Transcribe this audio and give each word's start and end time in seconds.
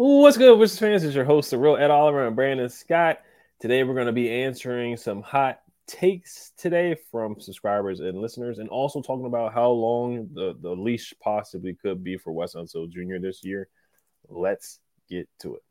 What's 0.00 0.36
good, 0.36 0.56
Wizards 0.56 0.78
fans? 0.78 1.02
It's 1.02 1.16
your 1.16 1.24
host, 1.24 1.50
the 1.50 1.58
real 1.58 1.76
Ed 1.76 1.90
Oliver 1.90 2.24
and 2.24 2.36
Brandon 2.36 2.68
Scott. 2.68 3.18
Today, 3.58 3.82
we're 3.82 3.94
going 3.94 4.06
to 4.06 4.12
be 4.12 4.30
answering 4.30 4.96
some 4.96 5.22
hot 5.22 5.58
takes 5.88 6.52
today 6.56 6.94
from 7.10 7.40
subscribers 7.40 7.98
and 7.98 8.20
listeners, 8.20 8.60
and 8.60 8.68
also 8.68 9.02
talking 9.02 9.26
about 9.26 9.52
how 9.52 9.70
long 9.70 10.28
the, 10.34 10.56
the 10.62 10.70
leash 10.70 11.14
possibly 11.20 11.74
could 11.74 12.04
be 12.04 12.16
for 12.16 12.32
Wes 12.32 12.54
Unseld 12.54 12.92
Jr. 12.92 13.18
this 13.20 13.42
year. 13.42 13.68
Let's 14.28 14.78
get 15.10 15.28
to 15.40 15.56
it. 15.56 15.62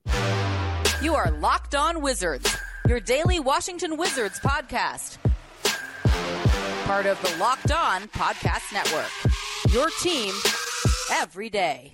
You 1.02 1.16
are 1.16 1.32
Locked 1.32 1.76
On 1.76 2.02
Wizards, 2.02 2.54
your 2.86 3.00
daily 3.00 3.40
Washington 3.40 3.96
Wizards 3.96 4.42
podcast. 4.42 5.20
Part 6.84 7.06
of 7.06 7.22
the 7.22 7.34
Locked 7.40 7.72
On 7.72 8.02
Podcast 8.10 8.74
Network. 8.74 9.74
Your 9.74 9.90
team 10.02 10.34
every 11.14 11.50
day. 11.50 11.94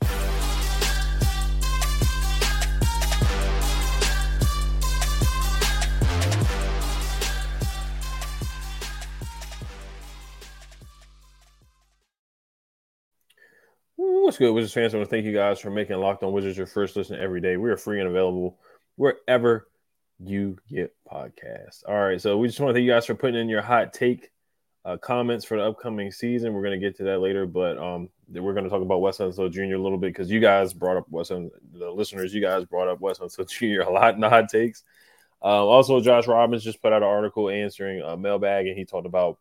What's 14.34 14.40
good, 14.40 14.52
Wizards 14.52 14.74
fans? 14.74 14.96
I 14.96 14.98
want 14.98 15.12
to 15.12 15.16
thank 15.16 15.28
you 15.28 15.32
guys 15.32 15.60
for 15.60 15.70
making 15.70 15.96
Locked 15.98 16.24
On 16.24 16.34
Wizards 16.34 16.58
your 16.58 16.66
first 16.66 16.96
listen 16.96 17.20
every 17.20 17.40
day. 17.40 17.56
We 17.56 17.70
are 17.70 17.78
free 17.78 18.00
and 18.00 18.10
available 18.10 18.58
wherever 18.96 19.68
you 20.18 20.58
get 20.68 20.92
podcasts. 21.08 21.84
All 21.88 22.02
right, 22.04 22.20
so 22.20 22.40
we 22.40 22.48
just 22.48 22.60
want 22.60 22.72
to 22.72 22.74
thank 22.74 22.84
you 22.84 22.92
guys 22.92 23.06
for 23.06 23.14
putting 23.14 23.40
in 23.40 23.48
your 23.48 23.62
hot 23.62 23.94
take 23.94 24.32
uh, 24.86 24.98
comments 24.98 25.46
for 25.46 25.58
the 25.58 25.64
upcoming 25.64 26.12
season. 26.12 26.52
We're 26.52 26.64
going 26.64 26.82
to 26.82 26.84
get 26.84 26.98
to 26.98 27.04
that 27.04 27.20
later, 27.20 27.46
but 27.46 27.78
um, 27.78 28.10
we're 28.28 28.54
going 28.54 28.64
to 28.64 28.72
talk 28.72 28.82
about 28.82 29.02
Wes 29.02 29.20
Unseld 29.20 29.52
Jr. 29.52 29.76
a 29.76 29.80
little 29.80 30.00
bit 30.00 30.08
because 30.08 30.32
you 30.32 30.40
guys 30.40 30.74
brought 30.74 30.98
up 30.98 31.06
Wes 31.12 31.28
the 31.28 31.52
listeners. 31.92 32.34
You 32.34 32.42
guys 32.42 32.66
brought 32.66 32.88
up 32.88 33.02
Wes 33.02 33.20
Unseld 33.20 33.50
Jr. 33.52 33.88
a 33.88 33.94
lot 33.94 34.16
in 34.16 34.22
the 34.22 34.30
hot 34.32 34.50
takes. 34.50 34.82
Um, 35.44 35.52
also, 35.52 36.02
Josh 36.02 36.26
Robbins 36.26 36.64
just 36.64 36.82
put 36.82 36.92
out 36.92 37.04
an 37.04 37.08
article 37.08 37.52
answering 37.52 38.02
a 38.02 38.18
mailbag, 38.18 38.66
and 38.66 38.76
he 38.76 38.84
talked 38.84 39.06
about 39.06 39.38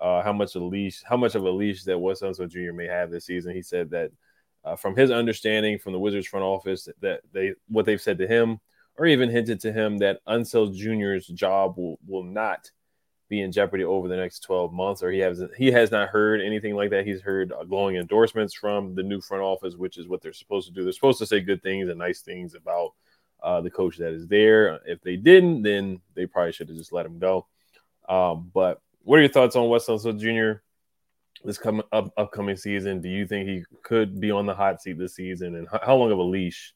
uh, 0.00 0.20
how 0.20 0.32
much 0.32 0.56
a 0.56 0.58
leash, 0.58 1.00
how 1.04 1.16
much 1.16 1.36
of 1.36 1.44
a 1.44 1.50
leash 1.50 1.84
that 1.84 1.96
Wes 1.96 2.22
Unseld 2.22 2.50
Jr. 2.50 2.72
may 2.72 2.88
have 2.88 3.08
this 3.08 3.26
season. 3.26 3.54
He 3.54 3.62
said 3.62 3.90
that 3.90 4.10
uh, 4.64 4.76
from 4.76 4.96
his 4.96 5.10
understanding 5.10 5.78
from 5.78 5.92
the 5.92 5.98
Wizards 5.98 6.26
front 6.26 6.44
office 6.44 6.88
that 7.00 7.20
they 7.32 7.54
what 7.68 7.86
they've 7.86 8.00
said 8.00 8.18
to 8.18 8.26
him, 8.26 8.60
or 8.96 9.06
even 9.06 9.30
hinted 9.30 9.60
to 9.60 9.72
him 9.72 9.98
that 9.98 10.20
Unseld 10.26 10.76
Jr.'s 10.76 11.26
job 11.26 11.76
will 11.76 11.98
will 12.06 12.24
not 12.24 12.70
be 13.28 13.40
in 13.40 13.50
jeopardy 13.50 13.82
over 13.82 14.08
the 14.08 14.16
next 14.16 14.40
12 14.40 14.72
months, 14.72 15.02
or 15.02 15.10
he 15.10 15.18
has 15.20 15.42
he 15.56 15.72
has 15.72 15.90
not 15.90 16.10
heard 16.10 16.40
anything 16.40 16.74
like 16.74 16.90
that. 16.90 17.06
He's 17.06 17.22
heard 17.22 17.52
glowing 17.68 17.96
endorsements 17.96 18.54
from 18.54 18.94
the 18.94 19.02
new 19.02 19.20
front 19.20 19.42
office, 19.42 19.74
which 19.74 19.96
is 19.96 20.06
what 20.06 20.20
they're 20.20 20.32
supposed 20.32 20.68
to 20.68 20.74
do. 20.74 20.84
They're 20.84 20.92
supposed 20.92 21.18
to 21.20 21.26
say 21.26 21.40
good 21.40 21.62
things 21.62 21.88
and 21.88 21.98
nice 21.98 22.20
things 22.20 22.54
about 22.54 22.90
uh, 23.42 23.60
the 23.60 23.70
coach 23.70 23.96
that 23.96 24.12
is 24.12 24.28
there. 24.28 24.80
If 24.86 25.00
they 25.00 25.16
didn't, 25.16 25.62
then 25.62 26.00
they 26.14 26.26
probably 26.26 26.52
should 26.52 26.68
have 26.68 26.76
just 26.76 26.92
let 26.92 27.06
him 27.06 27.18
go. 27.18 27.46
Um, 28.08 28.50
but 28.52 28.80
what 29.02 29.18
are 29.18 29.22
your 29.22 29.30
thoughts 29.30 29.56
on 29.56 29.68
Wes 29.68 29.86
Unseld 29.86 30.20
Jr. 30.20 30.60
this 31.44 31.58
coming 31.58 31.82
up, 31.92 32.12
upcoming 32.16 32.56
season? 32.56 33.00
Do 33.00 33.08
you 33.08 33.26
think 33.26 33.48
he 33.48 33.64
could 33.82 34.20
be 34.20 34.30
on 34.30 34.46
the 34.46 34.54
hot 34.54 34.82
seat 34.82 34.98
this 34.98 35.14
season, 35.14 35.56
and 35.56 35.68
how, 35.70 35.80
how 35.84 35.96
long 35.96 36.12
of 36.12 36.18
a 36.18 36.22
leash 36.22 36.74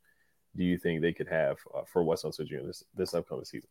do 0.56 0.64
you 0.64 0.78
think 0.78 1.02
they 1.02 1.12
could 1.12 1.28
have 1.28 1.58
uh, 1.74 1.82
for 1.86 2.02
Wes 2.02 2.22
Unseld 2.22 2.48
Jr. 2.48 2.66
this 2.66 2.84
this 2.94 3.14
upcoming 3.14 3.44
season? 3.44 3.68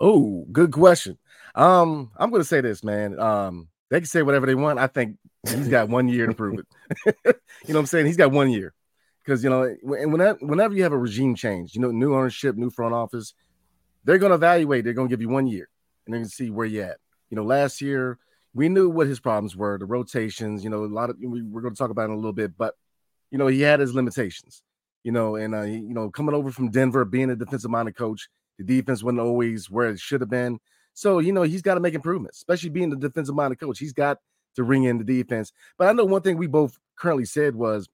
Oh, 0.00 0.46
good 0.52 0.72
question. 0.72 1.18
Um, 1.54 2.10
I'm 2.16 2.30
to 2.40 2.44
say 2.44 2.60
this, 2.60 2.84
man. 2.84 3.18
Um, 3.18 3.68
they 3.90 4.00
can 4.00 4.06
say 4.06 4.22
whatever 4.22 4.46
they 4.46 4.54
want. 4.54 4.78
I 4.78 4.86
think 4.86 5.18
he's 5.46 5.68
got 5.68 5.88
one 5.88 6.08
year 6.08 6.26
to 6.26 6.34
prove 6.34 6.60
it. 6.60 6.66
you 7.06 7.12
know 7.68 7.74
what 7.74 7.80
I'm 7.80 7.86
saying? 7.86 8.06
He's 8.06 8.16
got 8.16 8.32
one 8.32 8.50
year 8.50 8.72
because 9.24 9.42
you 9.42 9.50
know, 9.50 9.74
whenever 9.82 10.38
whenever 10.40 10.74
you 10.74 10.82
have 10.82 10.92
a 10.92 10.98
regime 10.98 11.34
change, 11.34 11.74
you 11.74 11.80
know, 11.80 11.90
new 11.90 12.14
ownership, 12.14 12.56
new 12.56 12.70
front 12.70 12.94
office, 12.94 13.34
they're 14.04 14.18
to 14.30 14.36
evaluate. 14.36 14.84
They're 14.84 14.94
to 15.08 15.12
give 15.12 15.20
you 15.22 15.28
one 15.28 15.46
year, 15.46 15.68
and 16.06 16.14
they're 16.14 16.22
to 16.22 16.28
see 16.28 16.50
where 16.50 16.66
you're 16.66 16.86
at. 16.86 16.98
You 17.30 17.36
know, 17.36 17.44
last 17.44 17.80
year 17.80 18.18
we 18.54 18.68
knew 18.68 18.88
what 18.88 19.08
his 19.08 19.20
problems 19.20 19.56
were, 19.56 19.76
the 19.78 19.84
rotations. 19.84 20.64
You 20.64 20.70
know, 20.70 20.84
a 20.84 20.86
lot 20.86 21.10
of 21.10 21.16
we, 21.20 21.42
we're 21.42 21.60
going 21.60 21.74
to 21.74 21.78
talk 21.78 21.90
about 21.90 22.06
in 22.06 22.12
a 22.12 22.16
little 22.16 22.32
bit, 22.32 22.56
but 22.56 22.74
you 23.30 23.38
know, 23.38 23.48
he 23.48 23.60
had 23.60 23.80
his 23.80 23.94
limitations. 23.94 24.62
You 25.02 25.12
know, 25.12 25.36
and 25.36 25.54
uh, 25.54 25.62
you 25.62 25.92
know, 25.92 26.10
coming 26.10 26.34
over 26.34 26.50
from 26.50 26.70
Denver, 26.70 27.04
being 27.04 27.28
a 27.30 27.36
defensive 27.36 27.70
minded 27.70 27.96
coach, 27.96 28.28
the 28.58 28.64
defense 28.64 29.02
wasn't 29.02 29.20
always 29.20 29.68
where 29.68 29.90
it 29.90 29.98
should 29.98 30.22
have 30.22 30.30
been. 30.30 30.58
So 30.94 31.18
you 31.18 31.32
know, 31.32 31.42
he's 31.42 31.62
got 31.62 31.74
to 31.74 31.80
make 31.80 31.94
improvements, 31.94 32.38
especially 32.38 32.70
being 32.70 32.90
the 32.90 32.96
defensive 32.96 33.34
minded 33.34 33.60
coach. 33.60 33.78
He's 33.78 33.92
got 33.92 34.18
to 34.56 34.62
ring 34.62 34.84
in 34.84 34.98
the 34.98 35.04
defense. 35.04 35.52
But 35.76 35.88
I 35.88 35.92
know 35.92 36.04
one 36.04 36.22
thing 36.22 36.36
we 36.36 36.46
both 36.46 36.78
currently 36.96 37.24
said 37.24 37.56
was 37.56 37.88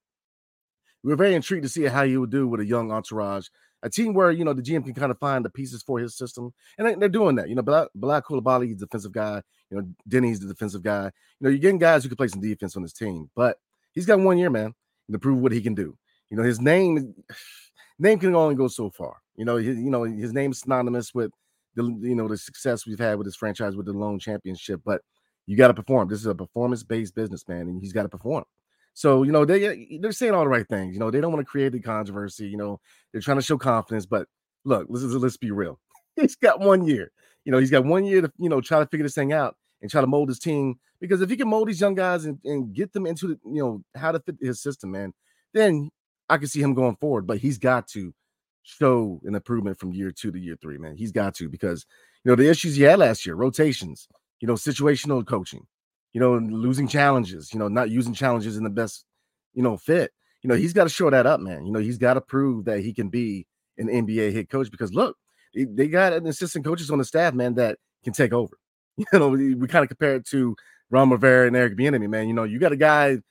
we 1.02 1.10
were 1.10 1.16
very 1.16 1.34
intrigued 1.34 1.62
to 1.62 1.68
see 1.68 1.84
how 1.84 2.04
he 2.04 2.16
would 2.16 2.30
do 2.30 2.46
with 2.46 2.60
a 2.60 2.66
young 2.66 2.92
entourage 2.92 3.48
a 3.82 3.90
team 3.90 4.14
where 4.14 4.30
you 4.30 4.44
know 4.44 4.52
the 4.52 4.62
GM 4.62 4.84
can 4.84 4.94
kind 4.94 5.10
of 5.10 5.18
find 5.18 5.44
the 5.44 5.50
pieces 5.50 5.82
for 5.82 5.98
his 5.98 6.16
system, 6.16 6.52
and 6.78 7.00
they're 7.00 7.08
doing 7.08 7.36
that. 7.36 7.48
You 7.48 7.54
know, 7.54 7.62
Black, 7.62 7.88
Black 7.94 8.24
he's 8.28 8.76
defensive 8.76 9.12
guy. 9.12 9.42
You 9.70 9.78
know, 9.78 9.88
Deni's 10.06 10.40
the 10.40 10.48
defensive 10.48 10.82
guy. 10.82 11.04
You 11.04 11.10
know, 11.40 11.50
you're 11.50 11.58
getting 11.58 11.78
guys 11.78 12.02
who 12.02 12.08
can 12.08 12.16
play 12.16 12.28
some 12.28 12.40
defense 12.40 12.76
on 12.76 12.82
his 12.82 12.92
team, 12.92 13.30
but 13.34 13.58
he's 13.92 14.06
got 14.06 14.20
one 14.20 14.38
year, 14.38 14.50
man, 14.50 14.74
to 15.10 15.18
prove 15.18 15.38
what 15.38 15.52
he 15.52 15.60
can 15.60 15.74
do. 15.74 15.96
You 16.30 16.36
know, 16.36 16.42
his 16.42 16.60
name 16.60 17.14
name 17.98 18.18
can 18.18 18.34
only 18.34 18.54
go 18.54 18.68
so 18.68 18.90
far. 18.90 19.16
You 19.36 19.44
know, 19.44 19.56
his, 19.56 19.78
you 19.78 19.90
know 19.90 20.04
his 20.04 20.32
name 20.32 20.52
is 20.52 20.60
synonymous 20.60 21.14
with 21.14 21.30
the 21.74 21.84
you 21.84 22.14
know 22.14 22.28
the 22.28 22.36
success 22.36 22.86
we've 22.86 22.98
had 22.98 23.16
with 23.16 23.26
this 23.26 23.36
franchise 23.36 23.76
with 23.76 23.86
the 23.86 23.92
lone 23.92 24.18
championship, 24.18 24.80
but 24.84 25.00
you 25.46 25.56
got 25.56 25.68
to 25.68 25.74
perform. 25.74 26.08
This 26.08 26.20
is 26.20 26.26
a 26.26 26.34
performance 26.34 26.82
based 26.82 27.14
business, 27.14 27.46
man, 27.48 27.62
and 27.62 27.80
he's 27.80 27.92
got 27.92 28.02
to 28.02 28.08
perform. 28.08 28.44
So 28.94 29.22
you 29.22 29.32
know 29.32 29.44
they 29.44 29.64
eh, 29.66 29.98
they're 30.00 30.12
saying 30.12 30.34
all 30.34 30.44
the 30.44 30.48
right 30.48 30.68
things. 30.68 30.94
You 30.94 31.00
know 31.00 31.10
they 31.10 31.20
don't 31.20 31.32
want 31.32 31.44
to 31.44 31.50
create 31.50 31.72
the 31.72 31.80
controversy. 31.80 32.48
You 32.48 32.56
know 32.56 32.80
they're 33.12 33.22
trying 33.22 33.38
to 33.38 33.42
show 33.42 33.58
confidence, 33.58 34.06
but 34.06 34.26
look, 34.64 34.86
let's 34.88 35.04
let's 35.04 35.36
be 35.36 35.50
real. 35.50 35.78
He's 36.16 36.36
got 36.36 36.60
one 36.60 36.84
year. 36.84 37.12
You 37.44 37.52
know 37.52 37.58
he's 37.58 37.70
got 37.70 37.84
one 37.84 38.04
year 38.04 38.20
to 38.20 38.32
you 38.38 38.48
know 38.48 38.60
try 38.60 38.78
to 38.80 38.86
figure 38.86 39.04
this 39.04 39.14
thing 39.14 39.32
out 39.32 39.56
and 39.80 39.90
try 39.90 40.00
to 40.00 40.06
mold 40.06 40.28
his 40.28 40.38
team. 40.38 40.78
Because 41.00 41.22
if 41.22 41.30
he 41.30 41.36
can 41.36 41.48
mold 41.48 41.68
these 41.68 41.80
young 41.80 41.94
guys 41.94 42.26
and, 42.26 42.38
and 42.44 42.74
get 42.74 42.92
them 42.92 43.06
into 43.06 43.28
the, 43.28 43.38
you 43.46 43.62
know 43.62 43.82
how 43.96 44.12
to 44.12 44.20
fit 44.20 44.36
his 44.40 44.60
system, 44.60 44.90
man, 44.90 45.14
then 45.54 45.90
I 46.28 46.36
can 46.36 46.48
see 46.48 46.60
him 46.60 46.74
going 46.74 46.96
forward. 46.96 47.26
But 47.26 47.38
he's 47.38 47.58
got 47.58 47.88
to 47.88 48.12
show 48.62 49.20
an 49.24 49.34
improvement 49.34 49.78
from 49.78 49.92
year 49.92 50.10
two 50.10 50.30
to 50.30 50.38
year 50.38 50.56
three, 50.60 50.78
man. 50.78 50.96
He's 50.96 51.12
got 51.12 51.34
to 51.36 51.48
because 51.48 51.86
you 52.24 52.30
know 52.30 52.36
the 52.36 52.50
issues 52.50 52.76
he 52.76 52.82
had 52.82 52.98
last 52.98 53.24
year, 53.24 53.34
rotations, 53.34 54.06
you 54.40 54.46
know, 54.46 54.54
situational 54.54 55.26
coaching, 55.26 55.66
you 56.12 56.20
know, 56.20 56.36
losing 56.36 56.88
challenges, 56.88 57.52
you 57.52 57.58
know, 57.58 57.68
not 57.68 57.90
using 57.90 58.14
challenges 58.14 58.56
in 58.56 58.64
the 58.64 58.70
best, 58.70 59.04
you 59.54 59.62
know, 59.62 59.76
fit. 59.76 60.12
You 60.42 60.48
know, 60.48 60.56
he's 60.56 60.72
got 60.72 60.84
to 60.84 60.90
show 60.90 61.10
that 61.10 61.26
up, 61.26 61.40
man. 61.40 61.66
You 61.66 61.72
know, 61.72 61.80
he's 61.80 61.98
got 61.98 62.14
to 62.14 62.20
prove 62.20 62.64
that 62.64 62.80
he 62.80 62.92
can 62.92 63.08
be 63.08 63.46
an 63.78 63.88
NBA 63.88 64.32
head 64.32 64.48
coach 64.48 64.70
because 64.70 64.92
look, 64.92 65.16
they 65.54 65.88
got 65.88 66.12
an 66.12 66.26
assistant 66.26 66.64
coaches 66.64 66.90
on 66.90 66.98
the 66.98 67.04
staff, 67.04 67.34
man, 67.34 67.54
that 67.54 67.78
can 68.04 68.12
take 68.12 68.32
over. 68.32 68.56
You 69.12 69.18
know, 69.18 69.28
we, 69.28 69.54
kind 69.66 69.82
of 69.82 69.88
compare 69.88 70.16
it 70.16 70.26
to 70.26 70.54
Ron 70.90 71.08
Rivera 71.08 71.46
and 71.46 71.56
Eric 71.56 71.78
Bieniemy, 71.78 72.10
man. 72.10 72.28
You 72.28 72.34
know, 72.34 72.44
you 72.44 72.58
got 72.58 72.72
a 72.72 72.76
guy, 72.76 73.10
you 73.10 73.22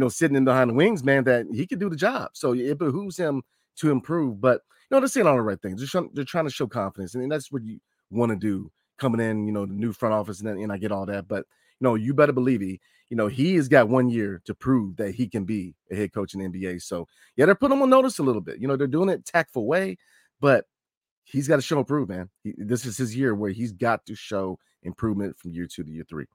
know, 0.00 0.08
sitting 0.08 0.36
in 0.36 0.44
behind 0.44 0.70
the 0.70 0.74
wings, 0.74 1.02
man, 1.02 1.24
that 1.24 1.46
he 1.52 1.66
can 1.66 1.80
do 1.80 1.90
the 1.90 1.96
job. 1.96 2.30
So 2.34 2.52
it 2.52 2.78
behooves 2.78 3.16
him 3.16 3.42
to 3.78 3.90
improve. 3.90 4.40
But 4.40 4.60
you 4.88 4.94
know, 4.94 5.00
they're 5.00 5.08
saying 5.08 5.26
all 5.26 5.34
the 5.34 5.42
right 5.42 5.60
things. 5.60 5.80
They're 5.80 5.88
trying, 5.88 6.10
they're 6.12 6.24
trying 6.24 6.44
to 6.44 6.50
show 6.52 6.68
confidence, 6.68 7.16
and 7.16 7.32
that's 7.32 7.50
what 7.50 7.64
you 7.64 7.80
want 8.10 8.30
to 8.30 8.36
do 8.36 8.70
coming 8.98 9.20
in. 9.20 9.46
You 9.46 9.52
know, 9.52 9.66
the 9.66 9.72
new 9.72 9.92
front 9.92 10.14
office, 10.14 10.40
and, 10.40 10.48
and 10.48 10.70
I 10.70 10.78
get 10.78 10.92
all 10.92 11.06
that, 11.06 11.26
but 11.26 11.44
know, 11.80 11.94
you 11.94 12.14
better 12.14 12.32
believe 12.32 12.60
he, 12.60 12.80
you 13.08 13.16
know, 13.16 13.28
he 13.28 13.54
has 13.56 13.68
got 13.68 13.88
one 13.88 14.08
year 14.08 14.42
to 14.46 14.54
prove 14.54 14.96
that 14.96 15.14
he 15.14 15.28
can 15.28 15.44
be 15.44 15.74
a 15.90 15.96
head 15.96 16.12
coach 16.12 16.34
in 16.34 16.40
the 16.40 16.48
NBA. 16.48 16.82
So 16.82 17.06
yeah, 17.36 17.46
they're 17.46 17.54
putting 17.54 17.76
him 17.76 17.82
on 17.82 17.90
notice 17.90 18.18
a 18.18 18.22
little 18.22 18.40
bit. 18.40 18.58
You 18.58 18.68
know, 18.68 18.76
they're 18.76 18.86
doing 18.86 19.08
it 19.08 19.24
tactful 19.24 19.66
way, 19.66 19.98
but 20.40 20.64
he's 21.24 21.48
got 21.48 21.56
to 21.56 21.62
show 21.62 21.78
improvement, 21.78 22.18
man. 22.18 22.30
He, 22.42 22.54
this 22.56 22.84
is 22.84 22.96
his 22.96 23.14
year 23.14 23.34
where 23.34 23.50
he's 23.50 23.72
got 23.72 24.06
to 24.06 24.14
show 24.14 24.58
improvement 24.82 25.38
from 25.38 25.52
year 25.52 25.66
two 25.66 25.84
to 25.84 25.90
year 25.90 26.04
three. 26.08 26.26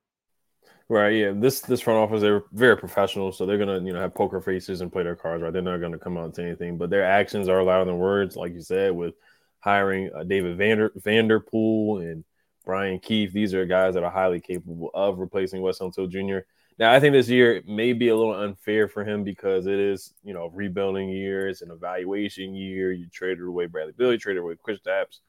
Right. 0.89 1.15
Yeah. 1.15 1.31
This 1.33 1.61
this 1.61 1.81
front 1.81 1.99
office 1.99 2.21
they're 2.21 2.43
very 2.51 2.77
professional, 2.77 3.31
so 3.31 3.45
they're 3.45 3.57
gonna 3.57 3.79
you 3.79 3.93
know 3.93 3.99
have 3.99 4.13
poker 4.13 4.41
faces 4.41 4.81
and 4.81 4.91
play 4.91 5.03
their 5.03 5.15
cards 5.15 5.41
right. 5.41 5.51
They're 5.51 5.61
not 5.61 5.77
gonna 5.77 5.97
come 5.97 6.17
out 6.17 6.35
say 6.35 6.43
anything, 6.43 6.77
but 6.77 6.89
their 6.89 7.05
actions 7.05 7.47
are 7.47 7.63
louder 7.63 7.85
than 7.85 7.97
words, 7.97 8.35
like 8.35 8.53
you 8.53 8.61
said, 8.61 8.91
with 8.91 9.15
hiring 9.59 10.11
uh, 10.13 10.23
David 10.23 10.57
Vander 10.57 10.91
Vanterpool 10.99 12.01
and 12.01 12.23
Brian 12.65 12.99
Keefe. 12.99 13.33
These 13.33 13.53
are 13.53 13.65
guys 13.65 13.93
that 13.93 14.03
are 14.03 14.11
highly 14.11 14.39
capable 14.39 14.91
of 14.93 15.19
replacing 15.19 15.61
Wes 15.61 15.79
Unseld 15.79 16.09
Jr. 16.09 16.45
Now, 16.77 16.91
I 16.91 16.99
think 16.99 17.13
this 17.13 17.29
year 17.29 17.61
may 17.67 17.93
be 17.93 18.09
a 18.09 18.15
little 18.15 18.33
unfair 18.33 18.87
for 18.87 19.03
him 19.03 19.23
because 19.23 19.67
it 19.67 19.77
is, 19.77 20.13
you 20.23 20.33
know, 20.33 20.47
rebuilding 20.53 21.09
year, 21.09 21.47
it's 21.47 21.61
an 21.61 21.71
evaluation 21.71 22.55
year. 22.55 22.91
You 22.91 23.07
traded 23.07 23.43
away 23.43 23.67
Bradley 23.67 23.93
Beal, 23.95 24.17
traded 24.17 24.41
away 24.41 24.55
Kristaps. 24.55 25.19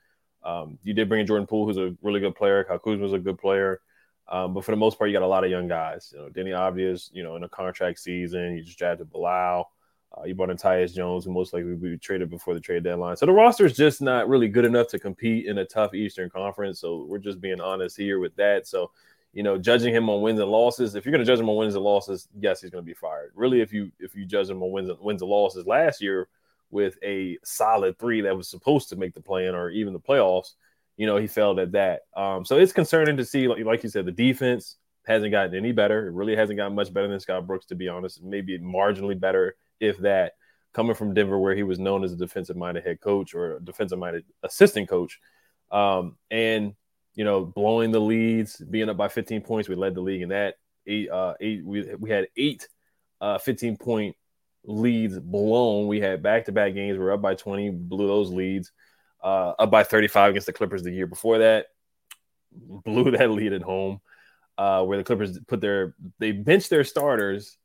Um, 0.45 0.79
you 0.83 0.95
did 0.95 1.09
bring 1.09 1.21
in 1.21 1.27
Jordan 1.27 1.47
Poole, 1.47 1.67
who's 1.67 1.77
a 1.77 1.95
really 2.03 2.21
good 2.21 2.35
player. 2.35 2.65
Kyle 2.65 2.79
Kuzma's 2.79 3.13
a 3.13 3.19
good 3.19 3.39
player. 3.39 3.81
Um, 4.29 4.55
but 4.55 4.65
for 4.65 4.71
the 4.71 4.77
most 4.77 4.99
part, 4.99 5.11
you 5.11 5.17
got 5.17 5.25
a 5.25 5.27
lot 5.27 5.45
of 5.45 5.51
young 5.51 5.69
guys. 5.69 6.13
You 6.13 6.21
know, 6.21 6.29
Deni 6.29 6.51
Avdija, 6.51 7.11
you 7.13 7.23
know, 7.23 7.37
in 7.37 7.45
a 7.45 7.49
contract 7.49 7.99
season, 7.99 8.57
you 8.57 8.63
just 8.63 8.79
drafted 8.79 9.11
Bilal. 9.11 9.71
Uh, 10.17 10.25
you 10.25 10.35
brought 10.35 10.51
in 10.51 10.57
Tyus 10.57 10.95
Jones, 10.95 11.25
who 11.25 11.33
most 11.33 11.53
likely 11.53 11.71
will 11.71 11.79
be 11.79 11.97
traded 11.97 12.29
before 12.29 12.55
the 12.55 12.61
trade 12.61 12.85
deadline. 12.85 13.17
So 13.17 13.27
the 13.27 13.33
roster 13.33 13.65
is 13.65 13.75
just 13.75 14.03
not 14.03 14.29
really 14.29 14.49
good 14.49 14.65
enough 14.65 14.89
to 14.89 14.99
compete 14.99 15.47
in 15.47 15.59
a 15.59 15.65
tough 15.65 15.95
Eastern 15.95 16.29
Conference. 16.29 16.81
So 16.81 17.07
we're 17.09 17.19
just 17.19 17.41
being 17.41 17.61
honest 17.61 17.97
here 17.97 18.19
with 18.19 18.37
that. 18.37 18.67
So, 18.67 18.91
you 19.33 19.43
know, 19.43 19.57
judging 19.57 19.95
him 19.95 20.11
on 20.11 20.21
wins 20.21 20.41
and 20.41 20.51
losses, 20.51 20.95
if 20.95 21.07
you're 21.07 21.13
going 21.13 21.25
to 21.25 21.31
judge 21.31 21.41
him 21.41 21.49
on 21.49 21.57
wins 21.57 21.75
and 21.75 21.85
losses, 21.85 22.29
yes, 22.39 22.61
he's 22.61 22.71
going 22.71 22.85
to 22.85 22.87
be 22.87 22.95
fired. 22.95 23.33
Really, 23.35 23.63
if 23.63 23.73
you 23.73 23.91
if 23.99 24.15
you 24.15 24.27
judge 24.27 24.51
him 24.51 24.63
on 24.63 24.71
wins 24.71 24.91
and, 24.91 24.99
wins 25.01 25.23
and 25.23 25.31
losses 25.31 25.67
last 25.67 26.03
year 26.03 26.29
with 26.71 26.99
a 27.03 27.39
solid 27.43 27.99
three 27.99 28.21
that 28.23 28.37
was 28.37 28.49
supposed 28.49 28.91
to 28.91 28.97
make 28.97 29.15
the 29.15 29.21
play 29.21 29.47
in 29.47 29.55
or 29.55 29.71
even 29.71 29.95
the 29.95 30.01
playoffs, 30.01 30.53
you 30.99 31.07
know, 31.07 31.17
he 31.17 31.27
failed 31.27 31.59
at 31.59 31.73
that. 31.73 32.03
Um, 32.15 32.45
so 32.45 32.59
it's 32.59 32.73
concerning 32.73 33.17
to 33.17 33.25
see, 33.25 33.49
like, 33.49 33.65
like 33.65 33.83
you 33.83 33.89
said, 33.89 34.05
the 34.05 34.13
defense 34.13 34.77
hasn't 35.07 35.33
gotten 35.33 35.55
any 35.55 35.73
better. 35.73 36.07
It 36.07 36.13
really 36.13 36.37
hasn't 36.37 36.59
gotten 36.59 36.75
much 36.75 36.93
better 36.93 37.09
than 37.09 37.19
Scott 37.21 37.47
Brooks, 37.47 37.67
to 37.67 37.75
be 37.75 37.89
honest. 37.89 38.23
Maybe 38.23 38.59
marginally 38.59 39.19
better, 39.19 39.57
if 39.83 39.99
that. 39.99 40.33
Coming 40.73 40.95
from 40.95 41.13
Denver, 41.13 41.39
where 41.39 41.55
he 41.55 41.65
was 41.65 41.79
known 41.79 42.03
as 42.03 42.13
a 42.15 42.17
defensive-minded 42.17 42.83
head 42.83 43.01
coach 43.01 43.35
or 43.35 43.57
a 43.57 43.61
defensive-minded 43.61 44.25
assistant 44.43 44.89
coach, 44.89 45.21
um, 45.71 46.17
and 46.31 46.75
you 47.15 47.25
know, 47.25 47.45
blowing 47.45 47.91
the 47.91 48.01
leads, 48.01 48.57
being 48.57 48.89
up 48.89 48.97
by 48.97 49.09
15 49.09 49.43
points, 49.43 49.69
we 49.69 49.75
led 49.75 49.95
the 49.95 50.01
league 50.01 50.23
in 50.23 50.31
that. 50.31 50.55
Eight, 50.87 51.11
uh, 51.11 51.35
eight. 51.41 51.63
We 51.65 51.95
we 51.97 52.09
had 52.09 52.29
eight, 52.37 52.67
uh, 53.21 53.37
15 53.37 53.77
point 53.77 54.17
leads 54.65 55.19
blown. 55.19 55.89
We 55.89 56.01
had 56.01 56.23
back-to-back 56.23 56.73
games. 56.75 56.99
We 56.99 57.05
are 57.05 57.13
up 57.13 57.23
by 57.23 57.35
20, 57.35 57.71
blew 57.71 58.07
those 58.07 58.31
leads 58.31 58.73
uh, 59.23 59.53
up 59.59 59.71
by 59.71 59.85
35 59.85 60.31
against 60.31 60.47
the 60.47 60.53
Clippers 60.53 60.83
the 60.83 60.91
year 60.91 61.07
before 61.07 61.39
that. 61.39 61.67
Blew 62.53 63.11
that 63.17 63.31
lead 63.31 63.53
at 63.53 63.63
home, 63.63 64.01
uh, 64.59 64.85
where 64.85 64.99
the 64.99 65.05
Clippers 65.05 65.39
put 65.47 65.61
their 65.61 65.95
they 66.19 66.33
benched 66.33 66.71
their 66.71 66.85
starters, 66.85 67.57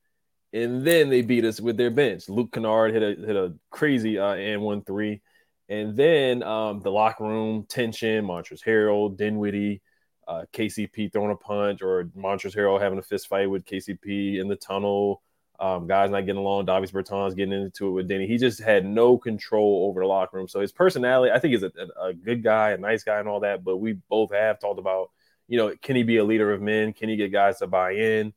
and 0.54 0.86
then 0.86 1.10
they 1.10 1.22
beat 1.22 1.46
us 1.46 1.60
with 1.60 1.78
their 1.78 1.92
bench. 1.92 2.30
Luke 2.30 2.52
Kennard 2.52 2.94
hit 2.94 3.04
a 3.04 3.26
hit 3.26 3.36
a 3.36 3.54
crazy 3.70 4.18
uh, 4.18 4.34
and 4.34 4.62
one 4.62 4.84
three, 4.84 5.22
and 5.70 5.96
then 5.96 6.44
um, 6.44 6.80
the 6.82 6.92
locker 6.92 7.24
room 7.24 7.66
tension. 7.68 8.26
Montrezl 8.26 8.64
Harrell, 8.64 9.16
Dinwiddie, 9.16 9.82
uh, 10.28 10.44
KCP 10.54 11.12
throwing 11.12 11.32
a 11.32 11.36
punch, 11.36 11.82
or 11.82 12.06
Montrezl 12.18 12.56
Harrell 12.56 12.82
having 12.82 13.00
a 13.00 13.04
fist 13.04 13.28
fight 13.28 13.50
with 13.50 13.66
KCP 13.66 14.40
in 14.40 14.48
the 14.48 14.56
tunnel. 14.56 15.22
Um, 15.60 15.88
guys 15.88 16.12
not 16.12 16.22
getting 16.22 16.40
along. 16.40 16.66
Davis 16.66 16.92
Bertans 16.92 17.36
getting 17.36 17.54
into 17.54 17.88
it 17.88 17.92
with 17.92 18.10
Deni. 18.10 18.28
He 18.28 18.38
just 18.38 18.62
had 18.62 18.86
no 18.86 19.18
control 19.18 19.88
over 19.90 20.02
the 20.02 20.08
locker 20.08 20.38
room. 20.38 20.48
So 20.48 20.60
his 20.60 20.72
personality, 20.72 21.32
I 21.32 21.40
think, 21.40 21.54
he's 21.54 21.64
a, 21.64 21.72
a, 22.00 22.10
a, 22.10 22.14
good 22.14 22.44
guy, 22.44 22.72
a 22.72 22.78
nice 22.78 23.04
guy, 23.04 23.18
and 23.20 23.28
all 23.28 23.40
that. 23.40 23.64
But 23.64 23.78
we 23.78 23.94
both 24.08 24.32
have 24.34 24.60
talked 24.60 24.80
about, 24.80 25.10
you 25.48 25.58
know, 25.58 25.74
can 25.82 25.96
he 25.96 26.04
be 26.04 26.18
a 26.18 26.24
leader 26.24 26.54
of 26.54 26.62
men? 26.62 26.94
Can 26.94 27.10
he 27.10 27.16
get 27.16 27.32
guys 27.32 27.58
to 27.58 27.66
buy 27.68 27.94
in? 27.94 28.34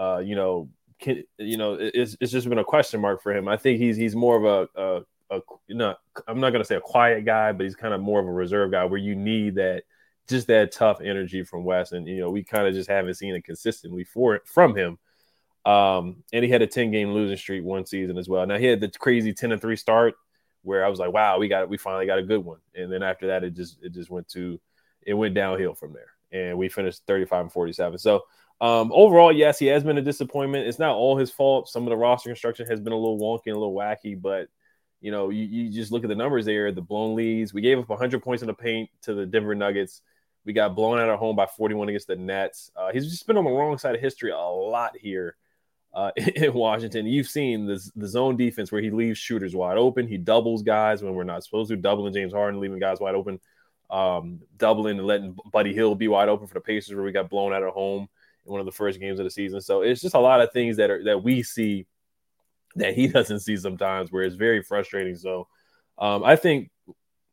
Uh, 0.00 0.18
you 0.18 0.34
know, 0.34 0.68
can 1.00 1.22
you 1.38 1.56
know? 1.56 1.74
It's 1.78 2.16
it's 2.20 2.32
just 2.32 2.48
been 2.48 2.58
a 2.58 2.64
question 2.64 3.00
mark 3.00 3.22
for 3.22 3.32
him. 3.32 3.48
I 3.48 3.56
think 3.56 3.78
he's 3.78 3.96
he's 3.96 4.16
more 4.16 4.36
of 4.36 4.44
a, 4.44 4.80
a, 4.80 5.36
a 5.36 5.40
you 5.66 5.74
know, 5.74 5.94
I'm 6.26 6.40
not 6.40 6.50
gonna 6.50 6.64
say 6.64 6.76
a 6.76 6.80
quiet 6.80 7.24
guy, 7.24 7.52
but 7.52 7.64
he's 7.64 7.76
kind 7.76 7.94
of 7.94 8.00
more 8.00 8.20
of 8.20 8.26
a 8.26 8.32
reserve 8.32 8.70
guy 8.70 8.84
where 8.84 8.98
you 8.98 9.14
need 9.14 9.56
that 9.56 9.84
just 10.28 10.46
that 10.48 10.72
tough 10.72 11.00
energy 11.00 11.42
from 11.42 11.64
Wes, 11.64 11.92
and 11.92 12.06
you 12.06 12.20
know, 12.20 12.30
we 12.30 12.44
kind 12.44 12.66
of 12.66 12.74
just 12.74 12.90
haven't 12.90 13.14
seen 13.14 13.34
it 13.34 13.44
consistently 13.44 14.04
for 14.04 14.34
it 14.34 14.42
from 14.46 14.76
him. 14.76 14.98
Um, 15.64 16.22
and 16.32 16.44
he 16.44 16.50
had 16.50 16.62
a 16.62 16.66
10 16.66 16.90
game 16.92 17.12
losing 17.12 17.36
streak 17.36 17.62
one 17.62 17.84
season 17.84 18.16
as 18.16 18.28
well. 18.28 18.46
Now 18.46 18.56
he 18.56 18.64
had 18.64 18.80
the 18.80 18.88
crazy 18.88 19.34
10 19.34 19.52
and 19.52 19.60
3 19.60 19.76
start 19.76 20.14
where 20.62 20.84
I 20.84 20.88
was 20.88 20.98
like, 20.98 21.12
wow, 21.12 21.38
we 21.38 21.48
got 21.48 21.68
we 21.68 21.76
finally 21.76 22.06
got 22.06 22.18
a 22.18 22.22
good 22.22 22.44
one. 22.44 22.58
And 22.74 22.90
then 22.92 23.02
after 23.02 23.28
that, 23.28 23.44
it 23.44 23.54
just 23.54 23.78
it 23.82 23.92
just 23.92 24.10
went 24.10 24.28
to 24.28 24.60
it 25.02 25.14
went 25.14 25.34
downhill 25.34 25.74
from 25.74 25.92
there. 25.92 26.10
And 26.32 26.58
we 26.58 26.68
finished 26.68 27.02
35 27.06 27.40
and 27.42 27.52
47. 27.52 27.98
So 27.98 28.24
um, 28.60 28.90
overall, 28.92 29.32
yes, 29.32 29.58
he 29.58 29.66
has 29.66 29.84
been 29.84 29.98
a 29.98 30.02
disappointment. 30.02 30.66
It's 30.66 30.78
not 30.78 30.96
all 30.96 31.16
his 31.16 31.30
fault. 31.30 31.68
Some 31.68 31.84
of 31.84 31.90
the 31.90 31.96
roster 31.96 32.28
construction 32.28 32.66
has 32.66 32.80
been 32.80 32.92
a 32.92 32.96
little 32.96 33.18
wonky 33.18 33.46
and 33.46 33.56
a 33.56 33.58
little 33.58 33.74
wacky, 33.74 34.20
but 34.20 34.48
you 35.00 35.12
know, 35.12 35.30
you, 35.30 35.44
you 35.44 35.70
just 35.70 35.92
look 35.92 36.02
at 36.02 36.08
the 36.08 36.16
numbers 36.16 36.44
there, 36.44 36.72
the 36.72 36.82
blown 36.82 37.14
leads. 37.14 37.54
We 37.54 37.60
gave 37.60 37.78
up 37.78 37.88
100 37.88 38.22
points 38.22 38.42
in 38.42 38.48
the 38.48 38.54
paint 38.54 38.90
to 39.02 39.14
the 39.14 39.26
Denver 39.26 39.54
Nuggets. 39.54 40.02
We 40.44 40.52
got 40.52 40.74
blown 40.74 40.98
out 40.98 41.08
at 41.08 41.18
home 41.18 41.36
by 41.36 41.46
41 41.46 41.88
against 41.88 42.08
the 42.08 42.16
Nets. 42.16 42.70
Uh, 42.76 42.90
he's 42.92 43.08
just 43.08 43.26
been 43.26 43.36
on 43.36 43.44
the 43.44 43.50
wrong 43.50 43.78
side 43.78 43.94
of 43.94 44.00
history 44.00 44.30
a 44.30 44.36
lot 44.36 44.96
here 44.96 45.36
uh, 45.94 46.10
in 46.16 46.52
Washington. 46.52 47.06
You've 47.06 47.28
seen 47.28 47.66
this 47.66 47.90
the 47.94 48.08
zone 48.08 48.36
defense 48.36 48.72
where 48.72 48.80
he 48.80 48.90
leaves 48.90 49.18
shooters 49.18 49.54
wide 49.54 49.78
open. 49.78 50.08
He 50.08 50.16
doubles 50.16 50.62
guys 50.62 51.02
when 51.02 51.14
we're 51.14 51.24
not 51.24 51.44
supposed 51.44 51.70
to, 51.70 51.76
doubling 51.76 52.12
James 52.12 52.32
Harden, 52.32 52.60
leaving 52.60 52.78
guys 52.78 52.98
wide 52.98 53.14
open, 53.14 53.40
um, 53.90 54.40
doubling 54.56 54.98
and 54.98 55.06
letting 55.06 55.36
Buddy 55.52 55.72
Hield 55.72 55.98
be 55.98 56.08
wide 56.08 56.28
open 56.28 56.46
for 56.46 56.54
the 56.54 56.60
Pacers 56.60 56.94
where 56.94 57.04
we 57.04 57.12
got 57.12 57.30
blown 57.30 57.52
out 57.52 57.62
at 57.62 57.70
home 57.70 58.08
in 58.44 58.52
one 58.52 58.60
of 58.60 58.66
the 58.66 58.72
first 58.72 59.00
games 59.00 59.18
of 59.18 59.24
the 59.24 59.30
season. 59.30 59.60
So 59.60 59.82
it's 59.82 60.00
just 60.00 60.14
a 60.14 60.20
lot 60.20 60.40
of 60.40 60.52
things 60.52 60.76
that 60.76 60.90
are 60.90 61.02
that 61.04 61.22
we 61.22 61.42
see 61.42 61.86
that 62.76 62.94
he 62.94 63.08
doesn't 63.08 63.40
see 63.40 63.56
sometimes 63.56 64.12
where 64.12 64.22
it's 64.22 64.36
very 64.36 64.62
frustrating. 64.62 65.16
So 65.16 65.48
um, 65.98 66.22
I 66.24 66.36
think 66.36 66.70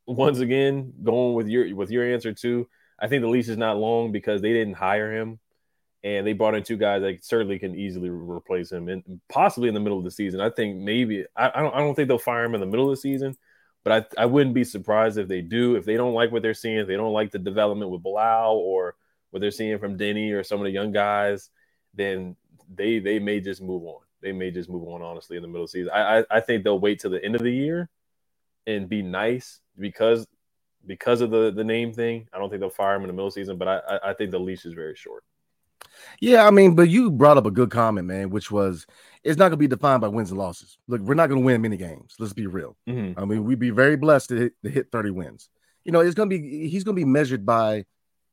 once 0.05 0.39
again, 0.39 0.93
going 1.03 1.33
with 1.33 1.47
your 1.47 1.75
with 1.75 1.91
your 1.91 2.13
answer 2.13 2.33
too, 2.33 2.67
I 2.99 3.07
think 3.07 3.21
the 3.21 3.29
lease 3.29 3.49
is 3.49 3.57
not 3.57 3.77
long 3.77 4.11
because 4.11 4.41
they 4.41 4.53
didn't 4.53 4.75
hire 4.75 5.11
him 5.11 5.39
and 6.05 6.25
they 6.25 6.33
brought 6.33 6.53
in 6.53 6.61
two 6.61 6.77
guys 6.77 7.01
that 7.01 7.25
certainly 7.25 7.57
can 7.57 7.73
easily 7.75 8.09
replace 8.09 8.71
him, 8.71 8.89
and 8.89 9.19
possibly 9.27 9.67
in 9.67 9.73
the 9.73 9.79
middle 9.79 9.97
of 9.97 10.03
the 10.03 10.11
season. 10.11 10.39
I 10.39 10.51
think 10.51 10.77
maybe 10.77 11.25
I, 11.35 11.51
I, 11.55 11.61
don't 11.61 11.73
I 11.73 11.79
don't 11.79 11.95
think 11.95 12.07
they'll 12.07 12.19
fire 12.19 12.45
him 12.45 12.53
in 12.53 12.59
the 12.59 12.67
middle 12.67 12.85
of 12.85 12.95
the 12.95 13.01
season, 13.01 13.35
but 13.85 14.07
I 14.17 14.23
I 14.23 14.25
wouldn't 14.25 14.55
be 14.55 14.65
surprised 14.65 15.17
if 15.17 15.29
they 15.29 15.41
do. 15.41 15.75
If 15.75 15.85
they 15.85 15.95
don't 15.95 16.15
like 16.15 16.31
what 16.31 16.41
they're 16.41 16.55
seeing, 16.55 16.77
if 16.77 16.87
they 16.87 16.97
don't 16.97 17.13
like 17.13 17.31
the 17.31 17.39
development 17.39 17.91
with 17.91 18.03
Bilal 18.03 18.57
or 18.57 18.95
what 19.29 19.39
they're 19.39 19.51
seeing 19.51 19.77
from 19.77 19.97
Deni 19.97 20.33
or 20.33 20.43
some 20.43 20.59
of 20.59 20.65
the 20.65 20.71
young 20.71 20.91
guys, 20.91 21.51
then 21.93 22.35
they 22.73 22.97
they 22.99 23.19
may 23.19 23.39
just 23.39 23.61
move 23.61 23.83
on. 23.83 24.01
They 24.21 24.31
may 24.31 24.49
just 24.49 24.69
move 24.69 24.87
on. 24.87 25.03
Honestly, 25.03 25.37
in 25.37 25.43
the 25.43 25.47
middle 25.47 25.63
of 25.65 25.71
the 25.71 25.79
season, 25.79 25.91
I 25.93 26.19
I, 26.19 26.23
I 26.31 26.39
think 26.41 26.63
they'll 26.63 26.79
wait 26.79 26.99
till 26.99 27.11
the 27.11 27.23
end 27.23 27.35
of 27.35 27.43
the 27.43 27.53
year 27.53 27.87
and 28.65 28.89
be 28.89 29.03
nice 29.03 29.59
because 29.79 30.25
because 30.87 31.21
of 31.21 31.29
the 31.29 31.51
the 31.51 31.63
name 31.63 31.93
thing. 31.93 32.27
I 32.33 32.39
don't 32.39 32.49
think 32.49 32.61
they'll 32.61 32.71
fire 32.71 32.95
him 32.95 33.03
in 33.03 33.07
the 33.07 33.13
middle 33.13 33.29
season, 33.29 33.59
but 33.59 33.67
I 33.67 33.99
I 34.03 34.13
think 34.13 34.31
the 34.31 34.39
leash 34.39 34.65
is 34.65 34.73
very 34.73 34.95
short. 34.95 35.23
Yeah, 36.19 36.47
I 36.47 36.51
mean, 36.51 36.75
but 36.75 36.89
you 36.89 37.11
brought 37.11 37.37
up 37.37 37.45
a 37.45 37.51
good 37.51 37.69
comment, 37.69 38.07
man, 38.07 38.31
which 38.31 38.49
was 38.49 38.87
it's 39.25 39.39
not 39.39 39.45
going 39.45 39.53
to 39.53 39.57
be 39.57 39.67
defined 39.67 40.01
by 40.01 40.07
wins 40.07 40.29
and 40.29 40.39
losses. 40.39 40.77
Look, 40.87 41.01
we're 41.01 41.15
not 41.15 41.29
going 41.29 41.41
to 41.41 41.45
win 41.45 41.59
many 41.61 41.77
games. 41.77 42.13
Let's 42.19 42.31
be 42.31 42.45
real. 42.45 42.77
Mm-hmm. 42.87 43.19
I 43.19 43.25
mean, 43.25 43.43
we'd 43.43 43.59
be 43.59 43.71
very 43.71 43.97
blessed 43.97 44.29
to 44.29 44.35
hit, 44.35 44.53
to 44.63 44.69
hit 44.69 44.91
30 44.91 45.09
wins. 45.09 45.49
You 45.83 45.91
know, 45.91 45.99
it's 45.99 46.13
going 46.13 46.29
to 46.29 46.37
be 46.37 46.69
he's 46.69 46.83
going 46.83 46.95
to 46.95 47.01
be 47.01 47.05
measured 47.05 47.43
by 47.43 47.85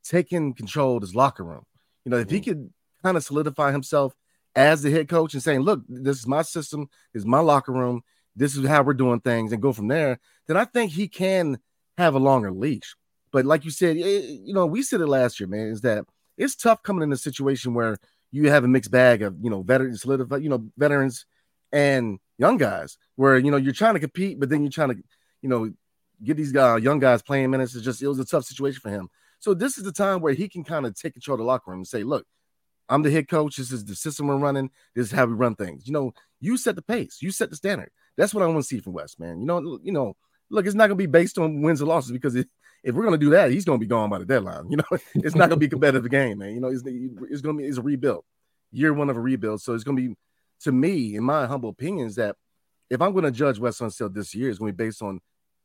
taking 0.05 0.53
control 0.53 0.97
of 0.97 1.03
his 1.03 1.15
locker 1.15 1.45
room. 1.45 1.65
You 2.05 2.11
know, 2.11 2.19
if 2.19 2.27
mm-hmm. 2.27 2.35
he 2.35 2.41
could 2.43 2.71
kind 3.03 3.17
of 3.17 3.25
solidify 3.25 3.73
himself 3.73 4.15
as 4.55 4.83
the 4.83 4.91
head 4.91 5.09
coach 5.09 5.33
and 5.33 5.43
saying, 5.43 5.61
"Look, 5.61 5.83
this 5.89 6.19
is 6.19 6.27
my 6.27 6.43
system, 6.43 6.89
this 7.15 7.23
is 7.23 7.27
my 7.27 7.41
locker 7.41 7.73
room, 7.73 8.03
this 8.37 8.55
is 8.55 8.67
how 8.67 8.83
we're 8.83 8.93
doing 8.93 9.21
things," 9.21 9.53
and 9.53 9.63
go 9.63 9.73
from 9.73 9.89
there, 9.89 10.21
then 10.47 10.59
I 10.59 10.67
think 10.67 10.93
he 10.93 11.09
can 11.09 11.59
have 11.97 12.15
a 12.15 12.19
longer 12.19 12.51
leash. 12.51 12.97
But 13.33 13.47
like 13.47 13.65
you 13.65 13.71
said, 13.71 13.97
it, 13.97 14.25
you 14.25 14.53
know, 14.53 14.67
we 14.67 14.83
said 14.83 15.01
it 15.01 15.07
last 15.07 15.41
year, 15.41 15.49
man, 15.49 15.69
is 15.69 15.81
that 15.83 16.05
it's 16.37 16.55
tough 16.55 16.83
coming 16.83 17.03
in 17.03 17.13
a 17.13 17.17
situation 17.17 17.73
where 17.73 17.99
you 18.33 18.51
have 18.51 18.65
a 18.65 18.69
mixed 18.69 18.91
bag 18.91 19.23
of 19.23 19.37
you 19.41 19.51
know 19.51 19.62
veterans, 19.62 20.05
you 20.05 20.49
know 20.49 20.67
veterans 20.77 21.27
and 21.71 22.19
young 22.39 22.57
guys, 22.57 22.99
where 23.17 23.39
you 23.39 23.51
know 23.51 23.57
you're 23.57 23.73
trying 23.73 23.95
to 23.95 24.01
compete, 24.01 24.41
but 24.41 24.49
then 24.49 24.62
you're 24.62 24.71
trying 24.71 24.89
to 24.89 24.97
you 25.43 25.49
know 25.49 25.73
get 26.25 26.37
these 26.37 26.53
guys, 26.53 26.83
young 26.83 26.99
guys 26.99 27.23
playing 27.23 27.51
minutes. 27.51 27.75
It's 27.75 27.85
just 27.85 28.03
it 28.03 28.09
was 28.09 28.19
a 28.19 28.25
tough 28.25 28.45
situation 28.45 28.81
for 28.81 28.91
him. 28.91 29.09
So 29.39 29.55
this 29.55 29.79
is 29.79 29.85
the 29.85 29.93
time 29.93 30.21
where 30.21 30.33
he 30.33 30.49
can 30.49 30.65
kind 30.65 30.87
of 30.87 30.95
take 30.95 31.12
control 31.12 31.35
of 31.35 31.41
the 31.41 31.45
locker 31.45 31.71
room 31.71 31.81
and 31.81 31.89
say, 31.89 32.03
look. 32.03 32.27
I'm 32.89 33.03
the 33.03 33.11
head 33.11 33.29
coach. 33.29 33.57
This 33.57 33.73
is 33.73 33.87
the 33.87 33.95
system 33.95 34.27
we're 34.27 34.37
running. 34.37 34.69
This 34.95 35.07
is 35.07 35.12
how 35.12 35.25
we 35.25 35.33
run 35.33 35.55
things. 35.55 35.87
You 35.87 35.95
know, 35.95 36.12
you 36.41 36.59
set 36.59 36.77
the 36.77 36.83
pace. 36.83 37.23
You 37.23 37.31
set 37.31 37.49
the 37.49 37.57
standard. 37.57 37.91
That's 38.19 38.35
what 38.35 38.43
I 38.43 38.47
want 38.47 38.59
to 38.59 38.65
see 38.65 38.81
from 38.81 38.93
Wes, 38.93 39.19
man. 39.19 39.41
You 39.41 39.47
know, 39.47 39.79
you 39.83 39.93
know, 39.93 40.17
look, 40.51 40.67
it's 40.67 40.75
not 40.75 40.89
going 40.89 40.99
to 40.99 41.03
be 41.03 41.07
based 41.07 41.39
on 41.39 41.62
wins 41.62 41.81
or 41.81 41.87
losses 41.87 42.12
because 42.12 42.35
it, 42.35 42.49
if 42.83 42.95
we're 42.95 43.05
gonna 43.05 43.19
do 43.19 43.31
that, 43.31 43.51
he's 43.51 43.65
gonna 43.65 43.79
be 43.79 43.87
gone 43.87 44.11
by 44.11 44.19
the 44.19 44.25
deadline. 44.25 44.67
You 44.71 44.79
know, 44.79 44.99
it's 45.15 45.35
not 45.35 45.49
gonna 45.49 45.57
be 45.57 45.69
competitive 45.69 46.11
game, 46.11 46.39
man. 46.39 46.55
You 46.55 46.61
know, 46.61 46.69
it's, 46.69 46.83
it's 46.85 47.43
gonna 47.43 47.59
be 47.59 47.65
it's 47.65 47.79
a 47.79 47.83
rebuild, 47.83 48.25
year 48.71 48.93
one 48.93 49.11
of 49.11 49.17
a 49.17 49.21
rebuild. 49.21 49.62
So 49.62 49.75
it's 49.75 49.85
gonna 49.85 49.97
be, 49.97 50.15
to 50.62 50.73
me, 50.73 51.17
in 51.17 51.25
my 51.25 51.47
humble 51.47 51.69
opinion, 51.69 52.07
is 52.07 52.17
that 52.17 52.37
if 52.91 53.01
I'm 53.01 53.15
gonna 53.15 53.31
judge 53.31 53.59
Wes 53.59 53.79
Unseld 53.79 54.15
this 54.15 54.35
year, 54.35 54.51
it's 54.51 54.59
gonna 54.59 54.73
be 54.73 54.85
based 54.85 55.03
on 55.03 55.21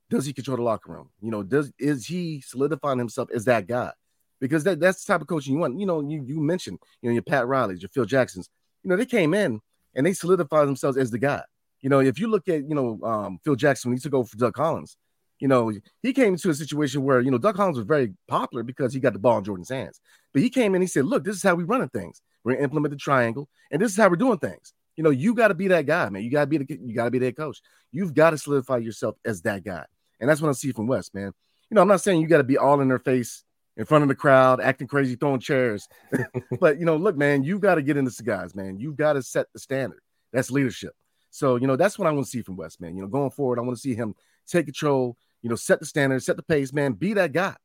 does 0.10 0.26
he 0.26 0.34
control 0.34 0.58
the 0.58 0.64
locker 0.64 0.92
room? 0.92 1.10
You 1.22 1.32
know, 1.32 1.44
does 1.44 1.72
is 1.80 2.06
he 2.06 2.42
solidifying 2.42 3.00
himself 3.00 3.30
as 3.34 3.46
that 3.46 3.68
guy? 3.68 3.92
Because 4.40 4.64
that, 4.66 4.80
that's 4.80 5.04
the 5.04 5.14
type 5.14 5.22
of 5.22 5.28
coaching 5.28 5.54
you 5.54 5.60
want. 5.60 5.80
You 5.80 5.86
know, 5.86 6.02
you 6.02 6.24
you 6.26 6.40
mentioned, 6.40 6.80
you 7.02 7.10
know, 7.10 7.14
your 7.14 7.24
Pat 7.24 7.48
Riley's, 7.48 7.82
your 7.82 7.90
Phil 7.90 8.06
Jacksons, 8.06 8.50
you 8.84 8.90
know, 8.90 8.96
they 8.96 9.06
came 9.06 9.34
in 9.34 9.60
and 9.96 10.06
they 10.06 10.14
solidified 10.14 10.68
themselves 10.68 10.98
as 10.98 11.12
the 11.12 11.18
guy. 11.18 11.42
You 11.82 11.90
know, 11.90 12.00
if 12.00 12.20
you 12.20 12.28
look 12.28 12.48
at, 12.48 12.68
you 12.68 12.76
know, 12.76 13.00
um, 13.04 13.40
Phil 13.44 13.56
Jackson 13.56 13.90
when 13.90 13.98
he 13.98 14.02
took 14.02 14.14
over 14.14 14.28
for 14.28 14.38
Doug 14.38 14.54
Collins, 14.54 14.98
you 15.40 15.48
know, 15.48 15.72
he 16.02 16.14
came 16.14 16.34
into 16.34 16.50
a 16.50 16.54
situation 16.54 17.04
where, 17.04 17.22
you 17.22 17.32
know, 17.32 17.38
Doug 17.38 17.56
Collins 17.56 17.78
was 17.78 17.86
very 17.86 18.14
popular 18.28 18.64
because 18.64 18.94
he 18.94 19.00
got 19.00 19.14
the 19.14 19.20
ball 19.20 19.38
in 19.38 19.44
Jordan's 19.44 19.70
hands. 19.70 20.02
But 20.34 20.42
he 20.42 20.50
came 20.50 20.76
in, 20.76 20.82
he 20.82 20.88
said, 20.88 21.06
Look, 21.06 21.24
this 21.24 21.36
is 21.36 21.44
how 21.44 21.56
we're 21.56 21.66
running 21.66 21.90
things. 21.90 22.22
We're 22.44 22.54
gonna 22.54 22.64
implement 22.64 22.92
the 22.92 22.98
triangle, 22.98 23.50
and 23.72 23.82
this 23.82 23.92
is 23.92 23.98
how 23.98 24.10
we're 24.10 24.16
doing 24.16 24.40
things. 24.40 24.74
You 24.96 25.04
know, 25.04 25.12
you 25.12 25.36
got 25.36 25.50
to 25.50 25.54
be 25.54 25.68
that 25.68 25.86
guy, 25.86 26.10
man. 26.10 26.24
You 26.24 26.32
got 26.32 26.42
to 26.42 26.48
be 26.48 26.58
the 26.58 26.80
you 26.84 26.96
got 26.96 27.06
to 27.06 27.12
be 27.12 27.20
that 27.20 27.38
coach. 27.38 27.62
You've 27.92 28.16
got 28.16 28.32
to 28.32 28.38
solidify 28.38 28.78
yourself 28.78 29.16
as 29.24 29.42
that 29.44 29.64
guy. 29.64 29.86
And 30.20 30.28
that's 30.28 30.42
what 30.42 30.50
I 30.50 30.54
see 30.54 30.72
from 30.72 30.88
Wes, 30.88 31.14
man. 31.14 31.34
You 31.70 31.76
know, 31.76 31.82
I'm 31.82 31.88
not 31.88 32.02
saying 32.02 32.20
you 32.20 32.28
got 32.28 32.38
to 32.38 32.44
be 32.44 32.58
all 32.58 32.82
in 32.82 32.88
their 32.88 32.98
face 32.98 33.44
in 33.76 33.86
front 33.86 34.02
of 34.02 34.08
the 34.08 34.16
crowd, 34.16 34.60
acting 34.60 34.88
crazy, 34.88 35.16
throwing 35.16 35.40
chairs. 35.40 35.88
but 36.60 36.80
you 36.80 36.86
know, 36.86 36.96
look, 36.96 37.16
man, 37.16 37.44
you 37.44 37.60
got 37.60 37.76
to 37.76 37.84
get 37.84 37.98
into 37.98 38.12
the 38.12 38.24
guys, 38.24 38.56
man. 38.56 38.80
You 38.80 38.92
got 38.94 39.14
to 39.14 39.22
set 39.22 39.46
the 39.54 39.60
standard. 39.60 40.00
That's 40.34 40.50
leadership. 40.50 40.94
So, 41.30 41.58
you 41.58 41.68
know, 41.68 41.76
that's 41.76 42.00
what 42.00 42.08
I 42.08 42.12
want 42.12 42.26
to 42.26 42.32
see 42.32 42.42
from 42.42 42.56
Wes, 42.56 42.80
man. 42.80 42.96
You 42.96 43.04
know, 43.04 43.08
going 43.08 43.30
forward, 43.30 43.60
I 43.60 43.62
want 43.62 43.76
to 43.78 43.82
see 43.82 43.94
him 43.94 44.16
take 44.48 44.66
control, 44.66 45.18
you 45.48 45.50
know, 45.50 45.56
set 45.56 45.80
the 45.80 45.86
standard, 45.86 46.22
set 46.22 46.36
the 46.36 46.44
pace, 46.44 46.74
man, 46.74 46.92
be 46.92 47.14
that 47.14 47.32
guy. 47.32 47.56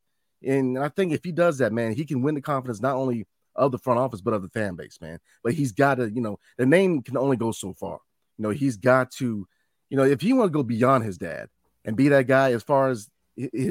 And 0.46 0.78
I 0.78 0.88
think 0.88 1.12
if 1.12 1.24
he 1.24 1.32
does 1.32 1.58
that, 1.58 1.72
man, 1.72 1.94
he 1.94 2.04
can 2.04 2.22
win 2.22 2.36
the 2.36 2.40
confidence 2.40 2.80
not 2.80 2.94
only 2.94 3.26
of 3.56 3.72
the 3.72 3.78
front 3.78 3.98
office, 3.98 4.20
but 4.20 4.34
of 4.34 4.42
the 4.42 4.48
fan 4.50 4.76
base, 4.76 5.00
man. 5.00 5.18
But 5.42 5.54
he's 5.54 5.72
got 5.72 5.96
to, 5.96 6.08
you 6.08 6.20
know, 6.20 6.38
the 6.58 6.64
name 6.64 7.02
can 7.02 7.16
only 7.16 7.36
go 7.36 7.50
so 7.50 7.74
far. 7.74 7.98
You 8.38 8.44
know, 8.44 8.50
he's 8.50 8.76
got 8.76 9.10
to, 9.14 9.48
you 9.90 9.96
know, 9.96 10.04
if 10.04 10.20
he 10.20 10.32
want 10.32 10.52
to 10.52 10.56
go 10.56 10.62
beyond 10.62 11.02
his 11.02 11.18
dad 11.18 11.48
and 11.84 11.96
be 11.96 12.06
that 12.10 12.28
guy 12.28 12.52
as 12.52 12.62
far 12.62 12.88
as 12.88 13.10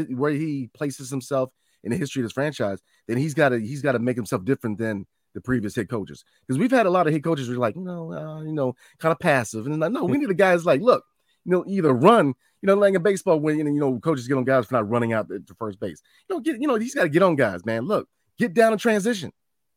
where 0.10 0.34
he 0.34 0.70
places 0.74 1.10
himself 1.10 1.52
in 1.86 1.92
the 1.92 1.98
history 1.98 2.22
of 2.22 2.26
this 2.26 2.34
franchise, 2.34 2.82
then 3.08 3.16
he's 3.16 3.34
got 3.34 3.50
to 3.50 3.60
he's 3.60 3.82
got 3.82 3.94
to 3.94 4.00
make 4.00 4.18
himself 4.18 4.44
different 4.44 4.78
than 4.78 5.08
the 5.34 5.40
previous 5.40 5.74
head 5.74 5.88
coaches. 5.88 6.26
Because 6.46 6.60
we've 6.60 6.70
had 6.70 6.86
a 6.86 6.90
lot 6.90 7.08
of 7.08 7.14
head 7.14 7.24
coaches 7.24 7.48
who 7.48 7.54
are 7.54 7.58
like, 7.58 7.78
you 7.78 7.82
know, 7.82 8.12
uh, 8.12 8.42
you 8.42 8.52
know, 8.52 8.76
kind 9.00 9.14
of 9.14 9.20
passive. 9.20 9.68
And 9.68 9.80
like, 9.80 9.94
no, 9.94 10.04
we 10.04 10.18
need 10.18 10.30
a 10.30 10.34
guy 10.34 10.52
that's 10.52 10.66
like, 10.66 10.82
look, 10.82 11.06
you 11.46 11.52
know, 11.52 11.64
either 11.68 11.94
run, 11.94 12.28
you 12.28 12.68
know, 12.68 12.76
like 12.76 12.94
in 12.94 13.02
baseball 13.02 13.40
when 13.40 13.58
you 13.58 13.80
know 13.80 14.00
coaches 14.00 14.28
get 14.28 14.38
on 14.38 14.44
guys 14.44 14.66
for 14.66 14.76
not 14.76 14.90
running 14.90 15.14
out 15.14 15.28
to 15.30 15.56
first 15.58 15.80
base. 15.80 16.02
You 16.30 16.36
know, 16.36 16.40
get 16.40 16.62
you 16.62 16.68
know, 16.68 16.76
he's 16.76 16.96
got 16.96 17.04
to 17.04 17.10
get 17.10 17.24
on 17.24 17.36
guys, 17.36 17.66
man. 17.66 17.86
Look, 17.86 18.08
get 18.38 18.54
down 18.54 18.74
in 18.74 18.80
transition. 18.80 19.32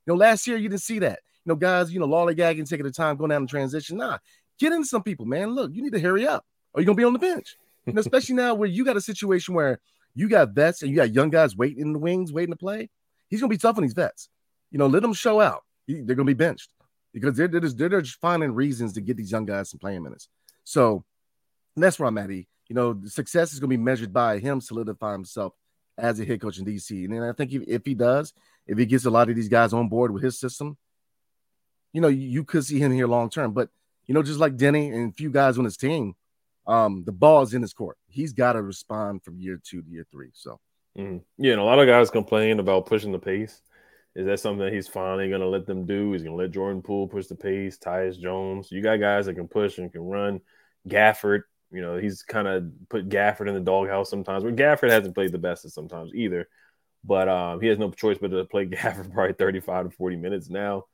You 0.07 0.13
know, 0.13 0.19
last 0.19 0.47
year 0.47 0.57
you 0.57 0.69
didn't 0.69 0.83
see 0.83 0.99
that. 1.01 1.21
You 1.45 1.51
know, 1.51 1.57
guys, 1.57 1.93
you 1.93 2.01
know, 2.01 2.09
lollygagging, 2.09 2.69
taking 2.69 2.87
the 2.87 2.93
time, 2.93 3.17
going 3.17 3.31
down 3.31 3.43
in 3.43 3.49
transition. 3.49 3.97
Nah, 3.99 4.19
get 4.59 4.73
in 4.73 4.85
some 4.85 5.03
people, 5.03 5.27
man. 5.27 5.55
Look, 5.55 5.73
you 5.75 5.83
need 5.83 5.93
to 5.93 6.01
hurry 6.01 6.27
up, 6.27 6.45
or 6.73 6.81
you're 6.81 6.87
gonna 6.87 6.97
be 6.97 7.05
on 7.05 7.13
the 7.13 7.19
bench. 7.19 7.57
And 7.87 7.99
especially 7.99 8.35
now 8.35 8.55
where 8.55 8.69
you 8.69 8.85
got 8.85 8.97
a 8.97 9.01
situation 9.01 9.55
where 9.55 9.79
you 10.15 10.29
got 10.29 10.51
vets 10.51 10.83
and 10.83 10.91
you 10.91 10.97
got 10.97 11.13
young 11.13 11.31
guys 11.31 11.57
waiting 11.57 11.83
in 11.83 11.93
the 11.93 11.99
wings, 11.99 12.33
waiting 12.33 12.53
to 12.53 12.59
play. 12.59 12.89
He's 13.29 13.41
gonna 13.41 13.51
be 13.51 13.59
tough 13.59 13.77
on 13.77 13.83
these 13.83 13.95
vets. 13.95 14.29
You 14.71 14.79
know, 14.79 14.87
let 14.87 15.03
them 15.03 15.13
show 15.13 15.41
out. 15.41 15.63
He, 15.87 16.01
they're 16.01 16.17
gonna 16.17 16.27
be 16.27 16.35
benched 16.35 16.71
because 17.13 17.37
they're, 17.37 17.49
they're 17.49 17.61
just 17.61 17.79
they're 17.79 18.01
just 18.01 18.21
finding 18.21 18.53
reasons 18.53 18.93
to 18.95 19.01
get 19.01 19.17
these 19.17 19.31
young 19.31 19.45
guys 19.45 19.71
some 19.71 19.79
playing 19.79 20.03
minutes. 20.03 20.29
So 20.65 21.05
that's 21.83 21.99
where 21.99 22.09
I'm 22.09 22.19
at. 22.19 22.31
E. 22.31 22.47
You 22.69 22.75
know, 22.75 23.01
success 23.07 23.53
is 23.53 23.61
gonna 23.61 23.69
be 23.69 23.77
measured 23.77 24.13
by 24.13 24.39
him 24.39 24.61
solidifying 24.61 25.15
himself 25.15 25.55
as 25.97 26.19
a 26.21 26.25
head 26.25 26.41
coach 26.41 26.59
in 26.59 26.65
DC. 26.65 27.05
And 27.05 27.15
then 27.15 27.23
I 27.23 27.33
think 27.33 27.53
if, 27.53 27.63
if 27.67 27.85
he 27.85 27.95
does, 27.95 28.33
if 28.67 28.79
he 28.79 28.87
gets 28.87 29.05
a 29.05 29.11
lot 29.11 29.29
of 29.29 29.37
these 29.37 29.49
guys 29.49 29.73
on 29.73 29.89
board 29.89 30.13
with 30.13 30.23
his 30.23 30.39
system, 30.39 30.77
you 31.93 32.01
know, 32.01 32.09
you, 32.09 32.29
you 32.29 32.45
could 32.45 32.65
see 32.65 32.79
him 32.79 32.93
here 32.93 33.07
long 33.07 33.31
term. 33.31 33.53
But 33.53 33.71
you 34.07 34.15
know, 34.15 34.23
just 34.23 34.41
like 34.41 34.57
Deni 34.57 34.93
and 34.93 35.11
a 35.11 35.15
few 35.15 35.31
guys 35.31 35.59
on 35.59 35.65
his 35.65 35.77
team, 35.77 36.15
um, 36.67 37.05
the 37.05 37.13
ball 37.13 37.43
is 37.43 37.55
in 37.55 37.63
his 37.63 37.73
court. 37.73 37.97
He's 38.07 38.33
got 38.33 38.55
to 38.55 38.63
respond 38.63 39.23
from 39.23 39.39
year 39.39 39.61
two 39.63 39.83
to 39.83 39.89
year 39.89 40.07
three. 40.11 40.31
So, 40.33 40.61
mm-hmm. 40.99 41.19
yeah, 41.39 41.53
and 41.53 41.61
a 41.61 41.65
lot 41.65 41.79
of 41.79 41.87
guys 41.87 42.11
complain 42.11 42.61
about 42.61 42.87
pushing 42.87 43.13
the 43.13 43.19
pace. 43.19 43.61
Is 44.15 44.27
that 44.27 44.39
something 44.39 44.65
that 44.65 44.73
he's 44.73 44.87
finally 44.87 45.29
going 45.29 45.41
to 45.41 45.49
let 45.49 45.67
them 45.67 45.87
do? 45.87 46.13
He's 46.13 46.23
going 46.23 46.37
to 46.37 46.43
let 46.43 46.53
Jordan 46.53 46.83
Poole 46.83 47.09
push 47.09 47.27
the 47.27 47.35
pace, 47.35 47.79
Tyus 47.79 48.19
Jones. 48.19 48.71
You 48.71 48.81
got 48.81 49.01
guys 49.01 49.27
that 49.27 49.35
can 49.35 49.49
push 49.49 49.79
and 49.79 49.91
can 49.91 50.03
run. 50.03 50.41
Gafford, 50.89 51.43
you 51.71 51.81
know, 51.81 51.97
he's 51.97 52.23
kind 52.23 52.47
of 52.47 52.71
put 52.89 53.09
Gafford 53.09 53.49
in 53.49 53.55
the 53.55 53.61
doghouse 53.61 54.11
sometimes. 54.11 54.45
But 54.45 54.57
Gafford 54.57 54.91
hasn't 54.91 55.15
played 55.15 55.33
the 55.33 55.39
best 55.39 55.65
of 55.65 55.73
sometimes 55.73 56.13
either. 56.15 56.49
But 57.03 57.29
um, 57.29 57.61
he 57.61 57.69
has 57.69 57.79
no 57.79 57.91
choice 57.91 58.19
but 58.19 58.29
to 58.29 58.45
play 58.45 58.67
Gafford 58.67 59.13
probably 59.13 59.35
35 59.35 59.91
to 59.91 59.97
40 59.97 60.17
minutes 60.17 60.49
now. 60.49 60.85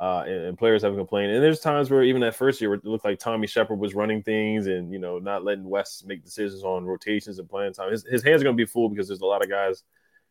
Uh, 0.00 0.22
and, 0.26 0.44
and, 0.44 0.58
players 0.58 0.82
haven't 0.82 0.98
complained. 0.98 1.32
And 1.32 1.42
there's 1.42 1.58
times 1.58 1.90
where 1.90 2.04
even 2.04 2.20
that 2.20 2.36
first 2.36 2.60
year, 2.60 2.74
it 2.74 2.84
looked 2.84 3.04
like 3.04 3.18
Tommy 3.18 3.48
Sheppard 3.48 3.80
was 3.80 3.96
running 3.96 4.22
things 4.22 4.68
and 4.68 4.92
you 4.92 5.00
know 5.00 5.18
not 5.18 5.42
letting 5.42 5.68
Wes 5.68 6.04
make 6.06 6.24
decisions 6.24 6.62
on 6.62 6.84
rotations 6.84 7.40
and 7.40 7.50
playing 7.50 7.72
time. 7.72 7.90
His, 7.90 8.06
his 8.06 8.22
hands 8.22 8.40
are 8.40 8.44
going 8.44 8.56
to 8.56 8.62
be 8.62 8.70
full 8.70 8.88
because 8.88 9.08
there's 9.08 9.22
a 9.22 9.26
lot 9.26 9.42
of 9.42 9.50
guys 9.50 9.82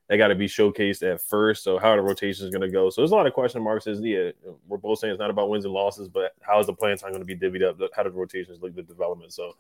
that 0.08 0.18
got 0.18 0.30
to 0.30 0.36
be 0.36 0.48
showcased 0.48 1.04
at 1.04 1.22
first. 1.22 1.64
So 1.64 1.78
how 1.78 1.96
the 1.96 2.02
rotations 2.02 2.50
going 2.50 2.62
to 2.62 2.70
go? 2.70 2.90
So 2.90 3.02
there's 3.02 3.12
a 3.12 3.16
lot 3.16 3.28
of 3.28 3.34
question 3.34 3.62
marks. 3.62 3.88
Is 3.88 4.00
yeah, 4.02 4.32
we're 4.68 4.78
both 4.78 5.00
saying 5.00 5.12
it's 5.12 5.20
not 5.20 5.30
about 5.30 5.50
wins 5.50 5.66
and 5.66 5.74
losses, 5.74 6.08
but 6.08 6.34
how 6.42 6.60
is 6.60 6.68
the 6.68 6.74
playing 6.74 6.98
time 6.98 7.12
going 7.12 7.26
to 7.26 7.26
be 7.26 7.36
divvied 7.36 7.64
up? 7.64 7.78
How 7.96 8.04
do 8.04 8.10
the 8.10 8.18
rotations 8.18 8.62
look? 8.62 8.76
The 8.76 8.84
development. 8.84 9.34
So 9.34 9.54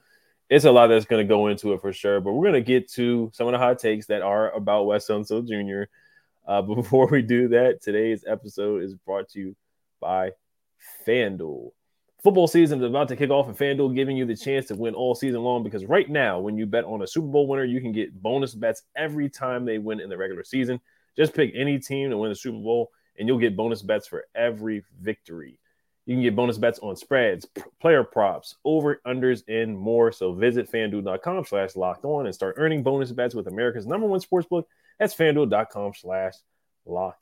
it's 0.50 0.66
a 0.66 0.72
lot 0.72 0.88
that's 0.88 1.06
going 1.06 1.26
to 1.26 1.30
go 1.30 1.48
into 1.48 1.74
it 1.74 1.82
for 1.82 1.92
sure. 1.92 2.22
But 2.22 2.34
we're 2.34 2.50
going 2.50 2.64
to 2.64 2.68
get 2.68 2.90
to 2.94 3.30
some 3.34 3.48
of 3.48 3.52
the 3.52 3.58
hot 3.58 3.80
takes 3.80 4.06
that 4.08 4.22
are 4.22 4.52
about 4.52 4.86
Wes 4.86 5.08
Unseld 5.08 5.48
Jr. 5.48 5.90
Uh, 6.48 6.62
but 6.62 6.76
before 6.82 7.08
we 7.08 7.22
do 7.22 7.50
that, 7.50 7.82
today's 7.82 8.24
episode 8.26 8.84
is 8.84 8.94
brought 8.94 9.30
to 9.30 9.40
you 9.40 9.56
by 10.00 10.32
FanDuel. 11.06 11.72
Football 12.24 12.48
season 12.48 12.80
is 12.80 12.90
about 12.90 13.08
to 13.10 13.16
kick 13.16 13.30
off, 13.30 13.48
and 13.48 13.56
FanDuel 13.56 13.94
giving 13.94 14.18
you 14.18 14.26
the 14.26 14.36
chance 14.36 14.66
to 14.68 14.76
win 14.76 14.96
all 14.96 15.14
season 15.14 15.44
long 15.44 15.64
because 15.64 15.86
right 15.86 16.10
now, 16.10 16.40
when 16.40 16.58
you 16.58 16.66
bet 16.66 16.84
on 16.84 17.04
a 17.04 17.08
Super 17.08 17.28
Bowl 17.28 17.48
winner, 17.48 17.64
you 17.64 17.80
can 17.80 17.92
get 17.92 18.22
bonus 18.22 18.56
bets 18.56 18.82
every 18.96 19.30
time 19.30 19.66
they 19.66 19.78
win 19.78 20.00
in 20.00 20.10
the 20.10 20.18
regular 20.18 20.44
season. 20.44 20.82
Just 21.16 21.36
pick 21.36 21.52
any 21.56 21.78
team 21.78 22.10
to 22.10 22.18
win 22.18 22.30
the 22.30 22.36
Super 22.36 22.58
Bowl, 22.58 22.90
and 23.20 23.28
you'll 23.28 23.38
get 23.38 23.56
bonus 23.56 23.84
bets 23.84 24.08
for 24.08 24.26
every 24.34 24.84
victory. 25.00 25.60
You 26.08 26.16
can 26.16 26.24
get 26.24 26.36
bonus 26.36 26.58
bets 26.58 26.80
on 26.80 26.96
spreads, 26.96 27.46
player 27.80 28.04
props, 28.04 28.56
over 28.66 29.00
unders, 29.06 29.44
and 29.48 29.78
more. 29.78 30.12
So 30.12 30.34
visit 30.34 30.72
fanduel.com 30.72 31.46
slash 31.46 31.76
locked 31.76 32.06
on 32.06 32.26
and 32.26 32.34
start 32.34 32.56
earning 32.58 32.82
bonus 32.82 33.12
bets 33.12 33.36
with 33.36 33.48
America's 33.48 33.86
number 33.86 34.08
one 34.08 34.22
sportsbook. 34.22 34.64
That's 35.00 35.14
fanduel.com 35.14 35.94
slash 35.96 36.34
locked 36.86 37.22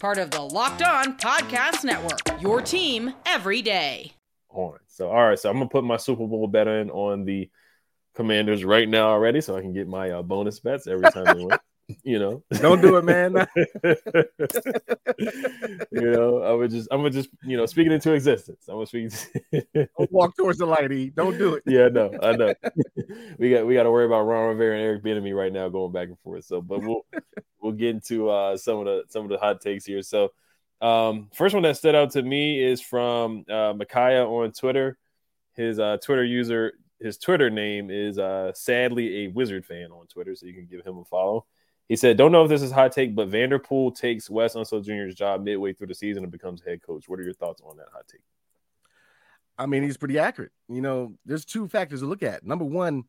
part 0.00 0.18
of 0.18 0.30
the 0.30 0.40
Locked 0.40 0.82
On 0.82 1.16
Podcast 1.16 1.84
Network. 1.84 2.20
Your 2.40 2.60
team 2.60 3.14
every 3.24 3.62
day. 3.62 4.12
On. 4.50 4.78
So, 4.86 5.08
all 5.08 5.28
right. 5.28 5.38
So, 5.38 5.48
I'm 5.50 5.56
going 5.56 5.68
to 5.68 5.72
put 5.72 5.84
my 5.84 5.96
Super 5.96 6.26
Bowl 6.26 6.46
bet 6.46 6.68
in 6.68 6.90
on 6.90 7.24
the 7.24 7.50
Commanders 8.14 8.64
right 8.64 8.88
now 8.88 9.08
already 9.08 9.40
so 9.40 9.56
I 9.56 9.60
can 9.60 9.72
get 9.72 9.88
my 9.88 10.10
uh, 10.10 10.22
bonus 10.22 10.60
bets 10.60 10.86
every 10.86 11.10
time 11.10 11.24
they 11.36 11.44
win. 11.44 11.58
You 12.02 12.18
know, 12.18 12.42
don't 12.50 12.80
do 12.80 12.96
it, 12.96 13.04
man. 13.04 13.32
you 15.92 16.10
know, 16.10 16.42
I 16.42 16.50
would 16.52 16.70
just, 16.72 16.88
I'm 16.90 16.98
gonna 16.98 17.10
just, 17.10 17.28
you 17.44 17.56
know, 17.56 17.64
speaking 17.64 17.92
into 17.92 18.12
existence. 18.12 18.64
I'm 18.68 18.74
gonna 18.74 18.86
speak. 18.86 19.12
walk 20.10 20.36
towards 20.36 20.58
the 20.58 20.66
light. 20.66 20.90
E. 20.90 21.10
Don't 21.10 21.38
do 21.38 21.54
it. 21.54 21.62
Yeah, 21.64 21.86
no, 21.88 22.10
I 22.20 22.32
know. 22.32 22.52
we 23.38 23.50
got, 23.50 23.66
we 23.66 23.74
got 23.74 23.84
to 23.84 23.92
worry 23.92 24.04
about 24.04 24.22
Ron 24.22 24.48
Rivera 24.48 24.74
and 24.74 24.82
Eric 24.82 25.04
Bieniemy 25.04 25.36
right 25.36 25.52
now 25.52 25.68
going 25.68 25.92
back 25.92 26.08
and 26.08 26.18
forth. 26.20 26.44
So, 26.44 26.60
but 26.60 26.80
we'll, 26.80 27.06
we'll 27.60 27.72
get 27.72 27.90
into 27.90 28.30
uh, 28.30 28.56
some 28.56 28.78
of 28.78 28.86
the 28.86 29.04
some 29.08 29.22
of 29.22 29.28
the 29.28 29.38
hot 29.38 29.60
takes 29.60 29.84
here. 29.84 30.02
So, 30.02 30.32
um, 30.80 31.28
first 31.34 31.54
one 31.54 31.62
that 31.62 31.76
stood 31.76 31.94
out 31.94 32.10
to 32.12 32.22
me 32.22 32.64
is 32.64 32.80
from 32.80 33.44
uh, 33.48 33.74
Micaiah 33.74 34.26
on 34.26 34.50
Twitter. 34.50 34.98
His 35.52 35.78
uh, 35.78 35.98
Twitter 36.02 36.24
user, 36.24 36.72
his 37.00 37.16
Twitter 37.16 37.48
name 37.48 37.90
is 37.90 38.18
uh, 38.18 38.52
sadly 38.54 39.24
a 39.24 39.28
Wizard 39.28 39.64
fan 39.64 39.92
on 39.92 40.08
Twitter, 40.08 40.34
so 40.34 40.46
you 40.46 40.54
can 40.54 40.66
give 40.66 40.84
him 40.84 40.98
a 40.98 41.04
follow. 41.04 41.46
He 41.88 41.96
said, 41.96 42.16
"Don't 42.16 42.32
know 42.32 42.42
if 42.42 42.48
this 42.48 42.62
is 42.62 42.72
hot 42.72 42.92
take, 42.92 43.14
but 43.14 43.30
Vanterpool 43.30 43.94
takes 43.94 44.28
Wes 44.28 44.54
Unseld 44.54 44.84
Jr.'s 44.84 45.14
job 45.14 45.42
midway 45.42 45.72
through 45.72 45.86
the 45.86 45.94
season 45.94 46.24
and 46.24 46.32
becomes 46.32 46.62
head 46.62 46.82
coach. 46.82 47.08
What 47.08 47.20
are 47.20 47.22
your 47.22 47.32
thoughts 47.32 47.62
on 47.64 47.76
that 47.76 47.88
hot 47.92 48.06
take?" 48.08 48.22
I 49.58 49.66
mean, 49.66 49.82
he's 49.82 49.96
pretty 49.96 50.18
accurate. 50.18 50.52
You 50.68 50.80
know, 50.80 51.14
there's 51.24 51.44
two 51.44 51.68
factors 51.68 52.00
to 52.00 52.06
look 52.06 52.22
at. 52.22 52.44
Number 52.44 52.64
one, 52.64 53.04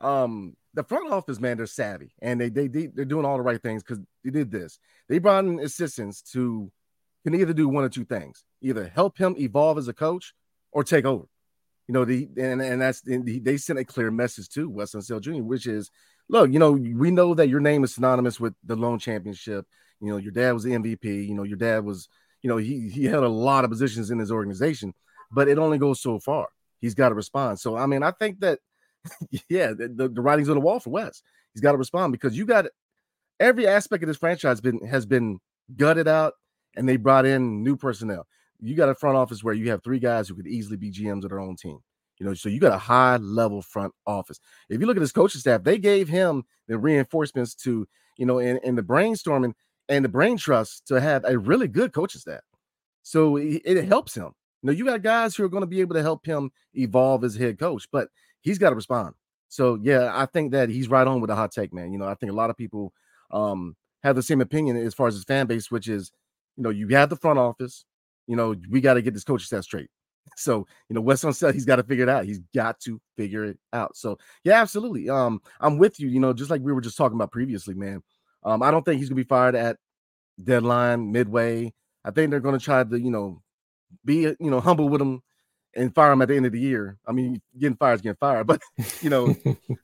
um, 0.00 0.56
the 0.74 0.84
front 0.84 1.12
office, 1.12 1.38
man, 1.38 1.56
they're 1.56 1.66
savvy 1.66 2.12
and 2.22 2.40
they 2.40 2.48
they, 2.48 2.66
they 2.66 2.86
they're 2.86 3.04
doing 3.04 3.24
all 3.24 3.36
the 3.36 3.42
right 3.42 3.62
things 3.62 3.82
because 3.82 3.98
they 4.24 4.30
did 4.30 4.50
this. 4.50 4.78
They 5.08 5.18
brought 5.18 5.44
in 5.44 5.60
assistants 5.60 6.22
to 6.32 6.70
can 7.24 7.34
either 7.34 7.52
do 7.52 7.68
one 7.68 7.84
or 7.84 7.88
two 7.88 8.04
things: 8.04 8.44
either 8.60 8.88
help 8.88 9.18
him 9.18 9.34
evolve 9.38 9.78
as 9.78 9.88
a 9.88 9.92
coach 9.92 10.34
or 10.72 10.82
take 10.82 11.04
over. 11.04 11.26
You 11.88 11.94
know, 11.94 12.04
the 12.04 12.28
and 12.38 12.62
and 12.62 12.80
that's 12.80 13.02
and 13.06 13.26
they 13.44 13.56
sent 13.56 13.78
a 13.78 13.84
clear 13.84 14.10
message 14.10 14.48
to 14.50 14.70
Wes 14.70 14.92
Unseld 14.92 15.22
Jr., 15.22 15.42
which 15.42 15.66
is, 15.66 15.90
look, 16.32 16.50
you 16.50 16.58
know, 16.58 16.72
we 16.72 17.10
know 17.10 17.34
that 17.34 17.48
your 17.48 17.60
name 17.60 17.84
is 17.84 17.94
synonymous 17.94 18.40
with 18.40 18.54
the 18.64 18.74
lone 18.74 18.98
championship. 18.98 19.66
You 20.00 20.08
know, 20.08 20.16
your 20.16 20.32
dad 20.32 20.52
was 20.52 20.64
the 20.64 20.72
MVP. 20.72 21.28
You 21.28 21.34
know, 21.34 21.44
your 21.44 21.58
dad 21.58 21.84
was, 21.84 22.08
you 22.40 22.48
know, 22.48 22.56
he 22.56 22.88
he 22.88 23.04
held 23.04 23.22
a 23.22 23.28
lot 23.28 23.64
of 23.64 23.70
positions 23.70 24.10
in 24.10 24.18
his 24.18 24.32
organization, 24.32 24.94
but 25.30 25.46
it 25.46 25.58
only 25.58 25.78
goes 25.78 26.00
so 26.00 26.18
far. 26.18 26.48
He's 26.80 26.94
got 26.94 27.10
to 27.10 27.14
respond. 27.14 27.60
So 27.60 27.76
I 27.76 27.86
mean, 27.86 28.02
I 28.02 28.10
think 28.10 28.40
that 28.40 28.58
yeah, 29.48 29.68
the, 29.68 30.10
the, 30.12 30.22
writing's 30.22 30.48
on 30.48 30.56
the 30.56 30.60
wall 30.60 30.80
for 30.80 30.90
Wes. 30.90 31.22
He's 31.52 31.60
got 31.60 31.72
to 31.72 31.78
respond 31.78 32.12
because 32.12 32.36
you 32.36 32.46
got 32.46 32.66
every 33.38 33.66
aspect 33.66 34.02
of 34.02 34.08
this 34.08 34.16
franchise 34.16 34.60
been 34.60 34.84
has 34.86 35.06
been 35.06 35.38
gutted 35.76 36.08
out, 36.08 36.32
and 36.76 36.88
they 36.88 36.96
brought 36.96 37.26
in 37.26 37.62
new 37.62 37.76
personnel. 37.76 38.26
You 38.58 38.74
got 38.74 38.88
a 38.88 38.94
front 38.94 39.18
office 39.18 39.44
where 39.44 39.54
you 39.54 39.70
have 39.70 39.84
three 39.84 39.98
guys 39.98 40.28
who 40.28 40.34
could 40.34 40.46
easily 40.46 40.78
be 40.78 40.90
GMs 40.90 41.24
of 41.24 41.30
their 41.30 41.40
own 41.40 41.56
team. 41.56 41.80
You 42.22 42.28
know, 42.28 42.34
so 42.34 42.48
you 42.48 42.60
got 42.60 42.72
a 42.72 42.78
high 42.78 43.16
level 43.16 43.62
front 43.62 43.92
office. 44.06 44.38
If 44.68 44.80
you 44.80 44.86
look 44.86 44.96
at 44.96 45.00
his 45.00 45.10
coaching 45.10 45.40
staff, 45.40 45.64
they 45.64 45.76
gave 45.76 46.08
him 46.08 46.44
the 46.68 46.78
reinforcements 46.78 47.56
to, 47.56 47.84
you 48.16 48.26
know, 48.26 48.38
in, 48.38 48.60
in 48.62 48.76
the 48.76 48.82
brainstorming 48.82 49.54
and 49.88 50.04
the 50.04 50.08
brain 50.08 50.36
trust 50.36 50.86
to 50.86 51.00
have 51.00 51.24
a 51.24 51.36
really 51.36 51.66
good 51.66 51.92
coaching 51.92 52.20
staff. 52.20 52.42
So 53.02 53.38
it, 53.38 53.62
it 53.64 53.84
helps 53.86 54.14
him. 54.14 54.30
You 54.62 54.68
know, 54.68 54.72
you 54.72 54.84
got 54.84 55.02
guys 55.02 55.34
who 55.34 55.42
are 55.42 55.48
going 55.48 55.62
to 55.62 55.66
be 55.66 55.80
able 55.80 55.96
to 55.96 56.02
help 56.02 56.24
him 56.24 56.52
evolve 56.74 57.24
as 57.24 57.34
head 57.34 57.58
coach, 57.58 57.88
but 57.90 58.06
he's 58.40 58.56
got 58.58 58.70
to 58.70 58.76
respond. 58.76 59.14
So 59.48 59.76
yeah, 59.82 60.12
I 60.14 60.26
think 60.26 60.52
that 60.52 60.68
he's 60.68 60.88
right 60.88 61.08
on 61.08 61.20
with 61.20 61.26
the 61.26 61.34
hot 61.34 61.50
take, 61.50 61.74
man. 61.74 61.92
You 61.92 61.98
know, 61.98 62.06
I 62.06 62.14
think 62.14 62.30
a 62.30 62.36
lot 62.36 62.50
of 62.50 62.56
people 62.56 62.92
um 63.32 63.74
have 64.04 64.14
the 64.14 64.22
same 64.22 64.40
opinion 64.40 64.76
as 64.76 64.94
far 64.94 65.08
as 65.08 65.14
his 65.14 65.24
fan 65.24 65.48
base, 65.48 65.72
which 65.72 65.88
is, 65.88 66.12
you 66.56 66.62
know, 66.62 66.70
you 66.70 66.86
have 66.88 67.10
the 67.10 67.16
front 67.16 67.40
office, 67.40 67.84
you 68.28 68.36
know, 68.36 68.54
we 68.70 68.80
got 68.80 68.94
to 68.94 69.02
get 69.02 69.12
this 69.12 69.24
coaching 69.24 69.46
staff 69.46 69.64
straight. 69.64 69.88
So, 70.36 70.66
you 70.88 70.94
know, 70.94 71.00
Wes 71.00 71.20
said 71.20 71.54
he's 71.54 71.64
got 71.64 71.76
to 71.76 71.82
figure 71.82 72.04
it 72.04 72.08
out. 72.08 72.24
He's 72.24 72.40
got 72.54 72.80
to 72.80 73.00
figure 73.16 73.44
it 73.44 73.58
out. 73.72 73.96
So, 73.96 74.18
yeah, 74.44 74.60
absolutely. 74.60 75.08
Um, 75.08 75.40
I'm 75.60 75.78
with 75.78 76.00
you, 76.00 76.08
you 76.08 76.20
know, 76.20 76.32
just 76.32 76.50
like 76.50 76.62
we 76.62 76.72
were 76.72 76.80
just 76.80 76.96
talking 76.96 77.16
about 77.16 77.32
previously, 77.32 77.74
man. 77.74 78.02
Um, 78.44 78.62
I 78.62 78.70
don't 78.70 78.84
think 78.84 78.98
he's 78.98 79.08
gonna 79.08 79.16
be 79.16 79.24
fired 79.24 79.54
at 79.54 79.76
deadline, 80.42 81.12
midway. 81.12 81.72
I 82.04 82.10
think 82.10 82.30
they're 82.30 82.40
gonna 82.40 82.58
try 82.58 82.82
to, 82.82 83.00
you 83.00 83.10
know, 83.10 83.42
be 84.04 84.22
you 84.22 84.36
know 84.50 84.60
humble 84.60 84.88
with 84.88 85.00
him 85.00 85.22
and 85.74 85.94
fire 85.94 86.12
him 86.12 86.22
at 86.22 86.28
the 86.28 86.36
end 86.36 86.46
of 86.46 86.52
the 86.52 86.60
year. 86.60 86.98
I 87.06 87.12
mean, 87.12 87.40
getting 87.58 87.76
fired 87.76 87.94
is 87.94 88.00
getting 88.02 88.16
fired, 88.16 88.46
but 88.46 88.60
you 89.00 89.10
know, 89.10 89.34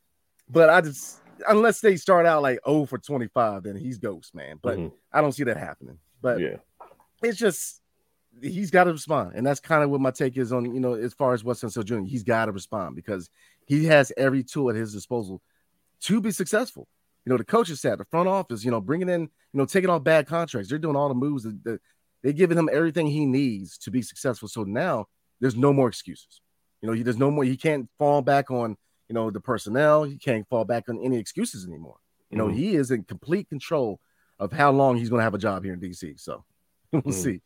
but 0.49 0.71
I 0.71 0.81
just 0.81 1.21
unless 1.49 1.81
they 1.81 1.97
start 1.97 2.27
out 2.27 2.43
like 2.43 2.59
0 2.67 2.87
for 2.87 2.99
25, 2.99 3.63
then 3.63 3.77
he's 3.77 3.99
ghost, 3.99 4.35
man. 4.35 4.59
But 4.61 4.79
mm-hmm. 4.79 4.95
I 5.13 5.21
don't 5.21 5.33
see 5.33 5.45
that 5.45 5.57
happening. 5.57 5.99
But 6.21 6.41
yeah, 6.41 6.57
it's 7.23 7.39
just 7.39 7.81
he's 8.43 8.71
got 8.71 8.85
to 8.85 8.93
respond, 8.93 9.33
and 9.35 9.47
that's 9.47 9.61
kind 9.61 9.83
of 9.83 9.91
what 9.91 10.01
my 10.01 10.11
take 10.11 10.37
is 10.37 10.53
on 10.53 10.65
you 10.75 10.81
know 10.81 10.95
as 10.95 11.15
far 11.15 11.35
as 11.35 11.45
Weston 11.45 11.69
Unseld 11.69 11.85
Jr. 11.85 12.01
He's 12.01 12.23
got 12.23 12.47
to 12.47 12.53
respond 12.53 12.97
because 12.97 13.31
he 13.67 13.87
has 13.87 14.13
every 14.17 14.43
tool 14.43 14.71
at 14.71 14.77
his 14.77 14.93
disposal 14.93 15.41
to 16.03 16.21
be 16.21 16.31
successful. 16.31 16.89
You 17.25 17.31
know, 17.31 17.37
the 17.37 17.45
coaches 17.45 17.81
staff, 17.81 17.99
the 17.99 18.07
front 18.07 18.29
office, 18.29 18.65
you 18.65 18.71
know, 18.71 18.81
bringing 18.81 19.09
in, 19.09 19.23
you 19.23 19.29
know, 19.53 19.67
taking 19.67 19.91
off 19.91 20.03
bad 20.03 20.27
contracts. 20.27 20.71
They're 20.71 20.79
doing 20.79 20.97
all 20.97 21.09
the 21.09 21.15
moves 21.15 21.43
that, 21.43 21.63
that 21.65 21.81
they're 22.23 22.33
giving 22.33 22.57
him 22.57 22.71
everything 22.73 23.07
he 23.07 23.27
needs 23.27 23.77
to 23.79 23.91
be 23.91 24.01
successful. 24.01 24.49
So 24.49 24.65
now 24.65 25.07
there's 25.41 25.57
no 25.57 25.73
more 25.73 25.89
excuses. 25.89 26.41
You 26.81 26.89
know, 26.89 26.95
he 26.95 27.03
there's 27.03 27.19
no 27.19 27.31
more. 27.31 27.45
He 27.45 27.57
can't 27.57 27.89
fall 27.99 28.23
back 28.23 28.51
on 28.51 28.77
you 29.09 29.15
know 29.15 29.31
the 29.31 29.41
personnel. 29.41 30.05
He 30.05 30.17
can't 30.17 30.49
fall 30.49 30.65
back 30.65 30.89
on 30.89 30.99
any 31.03 31.19
excuses 31.19 31.67
anymore. 31.67 31.97
You 32.31 32.39
know, 32.39 32.47
mm-hmm. 32.47 32.57
he 32.57 32.77
is 32.77 32.91
in 32.91 33.05
complete 33.05 33.49
control 33.49 34.01
of 34.39 34.53
how 34.53 34.71
long 34.71 34.97
he's 34.97 35.09
going 35.09 35.21
to 35.21 35.25
have 35.25 35.35
a 35.35 35.39
job 35.39 35.65
here 35.65 35.73
in 35.73 35.81
DC. 35.81 36.21
So 36.21 36.45
we'll 36.93 37.03
mm-hmm. 37.03 37.11
see. 37.11 37.41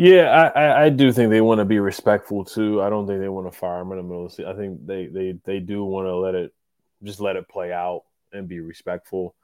Yeah, 0.00 0.50
I, 0.54 0.84
I, 0.84 0.88
do 0.88 1.12
think 1.12 1.28
they 1.28 1.42
want 1.42 1.58
to 1.58 1.66
be 1.66 1.78
respectful 1.78 2.42
too. 2.42 2.80
I 2.80 2.88
don't 2.88 3.06
think 3.06 3.20
they 3.20 3.28
want 3.28 3.52
to 3.52 3.58
fire 3.58 3.80
him 3.80 3.92
in 3.92 3.98
the 3.98 4.02
middle 4.02 4.24
of 4.24 4.30
the 4.30 4.36
season. 4.36 4.50
I 4.50 4.56
think 4.56 4.86
they 4.86 5.08
they 5.08 5.38
they 5.44 5.60
do 5.60 5.84
want 5.84 6.06
to 6.06 6.16
let 6.16 6.34
it 6.34 6.54
just 7.02 7.20
let 7.20 7.36
it 7.36 7.46
play 7.50 7.70
out 7.70 8.04
and 8.32 8.48
be 8.48 8.60
respectful. 8.60 9.34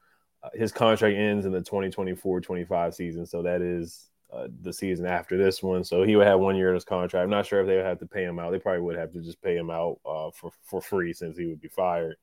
Uh, 0.42 0.48
his 0.54 0.72
contract 0.72 1.14
ends 1.14 1.44
in 1.44 1.52
the 1.52 1.60
2024-25 1.60 2.94
season, 2.94 3.26
so 3.26 3.42
that 3.42 3.60
is 3.60 4.08
uh, 4.32 4.48
the 4.62 4.72
season 4.72 5.04
after 5.04 5.36
this 5.36 5.62
one. 5.62 5.84
So 5.84 6.04
he 6.04 6.16
would 6.16 6.26
have 6.26 6.40
one 6.40 6.56
year 6.56 6.68
in 6.68 6.74
his 6.74 6.86
contract. 6.86 7.22
I'm 7.22 7.28
not 7.28 7.44
sure 7.44 7.60
if 7.60 7.66
they 7.66 7.76
would 7.76 7.84
have 7.84 7.98
to 7.98 8.06
pay 8.06 8.24
him 8.24 8.38
out. 8.38 8.50
They 8.50 8.58
probably 8.58 8.80
would 8.80 8.96
have 8.96 9.12
to 9.12 9.20
just 9.20 9.42
pay 9.42 9.58
him 9.58 9.68
out 9.68 9.98
uh, 10.06 10.30
for 10.30 10.52
for 10.62 10.80
free 10.80 11.12
since 11.12 11.36
he 11.36 11.44
would 11.44 11.60
be 11.60 11.68
fired. 11.68 12.16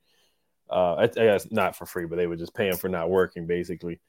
Uh, 0.72 0.96
I, 0.96 1.04
I, 1.04 1.08
guess 1.08 1.52
not 1.52 1.76
for 1.76 1.86
free, 1.86 2.08
but 2.08 2.16
they 2.16 2.26
would 2.26 2.40
just 2.40 2.56
pay 2.56 2.68
him 2.68 2.78
for 2.78 2.90
not 2.90 3.12
working, 3.12 3.46
basically. 3.46 4.00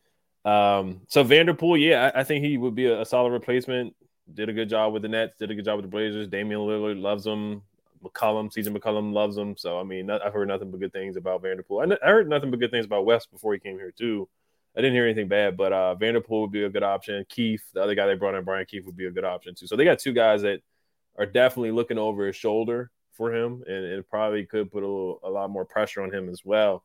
Um, 0.46 1.02
so 1.08 1.22
Vanterpool, 1.22 1.78
yeah, 1.78 2.10
I, 2.14 2.20
I 2.20 2.24
think 2.24 2.42
he 2.42 2.56
would 2.56 2.74
be 2.74 2.86
a, 2.86 3.02
a, 3.02 3.04
solid 3.04 3.32
replacement. 3.32 3.94
Did 4.32 4.48
a 4.48 4.52
good 4.52 4.68
job 4.68 4.92
with 4.92 5.02
the 5.02 5.08
Nets. 5.08 5.38
Did 5.38 5.50
a 5.50 5.54
good 5.54 5.64
job 5.64 5.76
with 5.76 5.84
the 5.84 5.90
Blazers. 5.90 6.28
Damian 6.28 6.60
Lillard 6.60 7.00
loves 7.00 7.26
him. 7.26 7.62
McCollum, 8.02 8.52
CJ 8.52 8.76
McCollum 8.76 9.12
loves 9.12 9.36
him. 9.36 9.56
So 9.56 9.78
I 9.78 9.82
mean, 9.82 10.10
I've 10.10 10.32
heard 10.32 10.48
nothing 10.48 10.70
but 10.70 10.80
good 10.80 10.92
things 10.92 11.16
about 11.16 11.42
Vanterpool. 11.42 11.82
I, 11.82 12.06
I 12.06 12.10
heard 12.10 12.28
nothing 12.28 12.50
but 12.50 12.60
good 12.60 12.70
things 12.70 12.86
about 12.86 13.06
Wes 13.06 13.26
before 13.26 13.52
he 13.52 13.60
came 13.60 13.78
here 13.78 13.92
too. 13.92 14.28
I 14.76 14.80
didn't 14.80 14.94
hear 14.94 15.04
anything 15.04 15.28
bad, 15.28 15.56
but 15.56 15.72
uh, 15.72 15.94
Vanterpool 15.98 16.42
would 16.42 16.52
be 16.52 16.64
a 16.64 16.68
good 16.68 16.82
option. 16.82 17.24
Keefe, 17.28 17.64
the 17.74 17.82
other 17.82 17.94
guy 17.94 18.06
they 18.06 18.14
brought 18.14 18.34
in, 18.34 18.44
Brian 18.44 18.66
Keefe, 18.66 18.84
would 18.86 18.96
be 18.96 19.06
a 19.06 19.10
good 19.10 19.24
option 19.24 19.54
too. 19.54 19.66
So 19.66 19.76
they 19.76 19.84
got 19.84 20.00
two 20.00 20.12
guys 20.12 20.42
that 20.42 20.60
are 21.16 21.26
definitely 21.26 21.70
looking 21.70 21.98
over 21.98 22.26
his 22.26 22.34
shoulder 22.34 22.90
for 23.12 23.32
him, 23.32 23.62
and, 23.68 23.84
and 23.84 24.08
probably 24.08 24.44
could 24.44 24.72
put 24.72 24.82
a, 24.82 24.86
little, 24.86 25.20
a 25.22 25.30
lot 25.30 25.50
more 25.50 25.64
pressure 25.64 26.02
on 26.02 26.12
him 26.12 26.28
as 26.28 26.44
well 26.44 26.82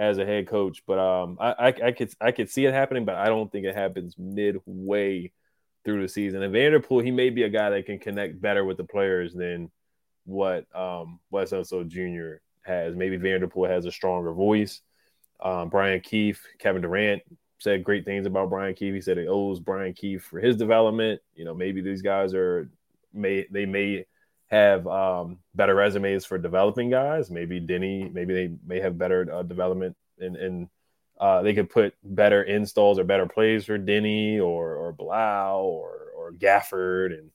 as 0.00 0.18
a 0.18 0.26
head 0.26 0.48
coach. 0.48 0.82
But 0.84 0.98
um, 0.98 1.38
I, 1.40 1.52
I, 1.52 1.66
I 1.68 1.92
could 1.92 2.12
I 2.20 2.32
could 2.32 2.50
see 2.50 2.66
it 2.66 2.74
happening, 2.74 3.04
but 3.04 3.14
I 3.14 3.26
don't 3.26 3.50
think 3.52 3.66
it 3.66 3.76
happens 3.76 4.16
midway 4.18 5.30
through 5.84 6.02
the 6.02 6.08
season. 6.08 6.42
And 6.42 6.54
Vanterpool, 6.54 7.04
he 7.04 7.10
may 7.10 7.30
be 7.30 7.42
a 7.42 7.48
guy 7.48 7.70
that 7.70 7.86
can 7.86 7.98
connect 7.98 8.40
better 8.40 8.64
with 8.64 8.76
the 8.76 8.84
players 8.84 9.34
than 9.34 9.70
what 10.24 10.66
um, 10.76 11.18
Wes 11.30 11.50
Unseld 11.50 11.88
Jr. 11.88 12.40
has. 12.62 12.94
Maybe 12.94 13.18
Vanterpool 13.18 13.68
has 13.68 13.86
a 13.86 13.92
stronger 13.92 14.32
voice 14.32 14.80
um, 15.42 15.68
Brian 15.68 16.00
Keefe, 16.00 16.46
Kevin 16.58 16.82
Durant 16.82 17.22
said 17.58 17.84
great 17.84 18.04
things 18.04 18.26
about 18.26 18.48
Brian 18.48 18.74
Keefe. 18.74 18.94
He 18.94 19.00
said 19.00 19.18
it 19.18 19.28
owes 19.28 19.60
Brian 19.60 19.92
Keefe 19.92 20.22
for 20.22 20.40
his 20.40 20.56
development. 20.56 21.20
You 21.34 21.44
know, 21.44 21.54
maybe 21.54 21.80
these 21.80 22.02
guys 22.02 22.32
are 22.32 22.70
may 23.12 23.46
they 23.50 23.66
may 23.66 24.06
have 24.48 24.86
um, 24.86 25.38
better 25.54 25.74
resumes 25.74 26.24
for 26.24 26.38
developing 26.38 26.90
guys. 26.90 27.30
Maybe 27.30 27.60
Deni, 27.60 28.12
maybe 28.12 28.34
they 28.34 28.54
may 28.64 28.80
have 28.80 28.98
better 28.98 29.28
uh, 29.32 29.42
development 29.42 29.96
and 30.18 30.36
and 30.36 30.68
uh, 31.22 31.40
they 31.42 31.54
could 31.54 31.70
put 31.70 31.94
better 32.02 32.42
installs 32.42 32.98
or 32.98 33.04
better 33.04 33.26
plays 33.26 33.64
for 33.64 33.78
Deni 33.78 34.40
or 34.40 34.74
or 34.74 34.92
Bilal 34.92 35.60
or 35.60 36.10
or 36.16 36.32
Gafford 36.32 37.16
and 37.16 37.30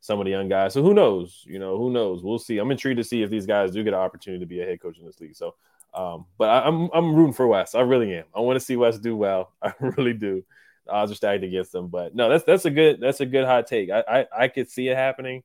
some 0.00 0.18
of 0.18 0.26
the 0.26 0.30
young 0.30 0.50
guys. 0.50 0.74
So 0.74 0.82
who 0.82 0.92
knows? 0.92 1.42
You 1.46 1.58
know, 1.58 1.78
who 1.78 1.90
knows? 1.90 2.22
We'll 2.22 2.38
see. 2.38 2.58
I'm 2.58 2.70
intrigued 2.70 2.98
to 2.98 3.04
see 3.04 3.22
if 3.22 3.30
these 3.30 3.46
guys 3.46 3.72
do 3.72 3.82
get 3.82 3.94
an 3.94 4.00
opportunity 4.00 4.40
to 4.40 4.46
be 4.46 4.60
a 4.60 4.66
head 4.66 4.82
coach 4.82 4.98
in 4.98 5.06
this 5.06 5.20
league. 5.20 5.36
So 5.36 5.54
um, 5.94 6.26
but 6.36 6.50
I, 6.50 6.68
am 6.68 6.82
I'm, 6.82 6.90
I'm 6.92 7.14
rooting 7.14 7.32
for 7.32 7.46
Wes. 7.46 7.74
I 7.74 7.80
really 7.80 8.14
am. 8.14 8.24
I 8.34 8.40
want 8.40 8.58
to 8.58 8.64
see 8.64 8.76
Wes 8.76 8.98
do 8.98 9.16
well. 9.16 9.52
I 9.62 9.72
really 9.80 10.12
do. 10.12 10.44
The 10.84 10.92
odds 10.92 11.10
are 11.10 11.14
stacked 11.14 11.42
against 11.42 11.72
them, 11.72 11.88
but 11.88 12.14
no, 12.14 12.28
that's 12.28 12.44
that's 12.44 12.66
a 12.66 12.70
good 12.70 13.00
that's 13.00 13.20
a 13.20 13.26
good 13.26 13.46
hot 13.46 13.66
take. 13.66 13.90
I, 13.90 14.04
I 14.06 14.26
I 14.44 14.48
could 14.48 14.70
see 14.70 14.88
it 14.88 14.96
happening, 14.96 15.42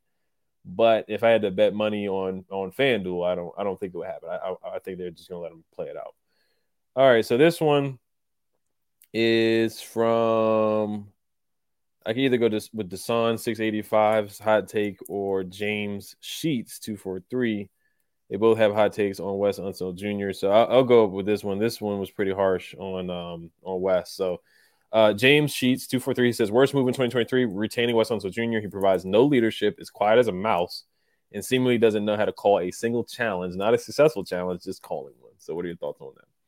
but 0.65 1.05
if 1.07 1.23
I 1.23 1.29
had 1.29 1.43
to 1.43 1.51
bet 1.51 1.73
money 1.73 2.09
on 2.09 2.43
on 2.49 2.71
FanDuel, 2.71 3.25
I 3.25 3.35
don't 3.35 3.53
I 3.57 3.63
don't 3.63 3.79
think 3.79 3.93
it 3.93 3.97
would 3.97 4.07
happen. 4.07 4.29
I 4.29 4.35
I, 4.35 4.75
I 4.75 4.79
think 4.79 4.97
they're 4.97 5.11
just 5.11 5.29
gonna 5.29 5.41
let 5.41 5.51
them 5.51 5.63
play 5.73 5.87
it 5.87 5.97
out. 5.97 6.15
All 6.95 7.09
right, 7.09 7.25
so 7.25 7.37
this 7.37 7.59
one 7.59 7.99
is 9.13 9.81
from 9.81 11.07
I 12.05 12.13
can 12.13 12.21
either 12.21 12.37
go 12.37 12.47
to, 12.47 12.69
with 12.73 12.89
Desan 12.89 13.35
685's 13.35 14.39
hot 14.39 14.69
take 14.69 14.99
or 15.09 15.43
James 15.43 16.15
Sheets 16.21 16.79
243 16.79 17.69
they 18.29 18.37
both 18.37 18.57
have 18.57 18.73
hot 18.73 18.93
takes 18.93 19.19
on 19.19 19.37
Wes 19.37 19.59
Unseld 19.59 19.97
Jr. 19.97 20.31
So 20.31 20.51
I'll, 20.51 20.67
I'll, 20.71 20.83
go 20.83 21.05
with 21.05 21.25
this 21.25 21.43
one. 21.43 21.59
This 21.59 21.79
one 21.79 21.99
was 21.99 22.09
pretty 22.09 22.31
harsh 22.31 22.73
on 22.75 23.09
um, 23.09 23.51
on 23.63 23.81
Wes. 23.81 24.11
So 24.11 24.41
uh, 24.91 25.13
James 25.13 25.51
Sheets 25.53 25.87
two 25.87 25.99
four 25.99 26.13
three 26.13 26.31
says 26.31 26.51
worst 26.51 26.73
move 26.73 26.87
in 26.87 26.93
2023 26.93 27.45
retaining 27.45 27.95
Wes 27.95 28.09
Unseld 28.09 28.31
Jr. 28.31 28.59
He 28.59 28.67
provides 28.67 29.05
no 29.05 29.25
leadership, 29.25 29.75
is 29.79 29.89
quiet 29.89 30.17
as 30.17 30.27
a 30.27 30.31
mouse, 30.31 30.85
and 31.33 31.43
seemingly 31.43 31.77
doesn't 31.77 32.05
know 32.05 32.15
how 32.15 32.25
to 32.25 32.33
call 32.33 32.59
a 32.59 32.71
single 32.71 33.03
challenge, 33.03 33.55
not 33.55 33.73
a 33.73 33.77
successful 33.77 34.23
challenge, 34.23 34.63
just 34.63 34.81
calling 34.81 35.13
one. 35.19 35.33
So 35.37 35.53
what 35.53 35.65
are 35.65 35.67
your 35.67 35.77
thoughts 35.77 36.01
on 36.01 36.13
that? 36.15 36.34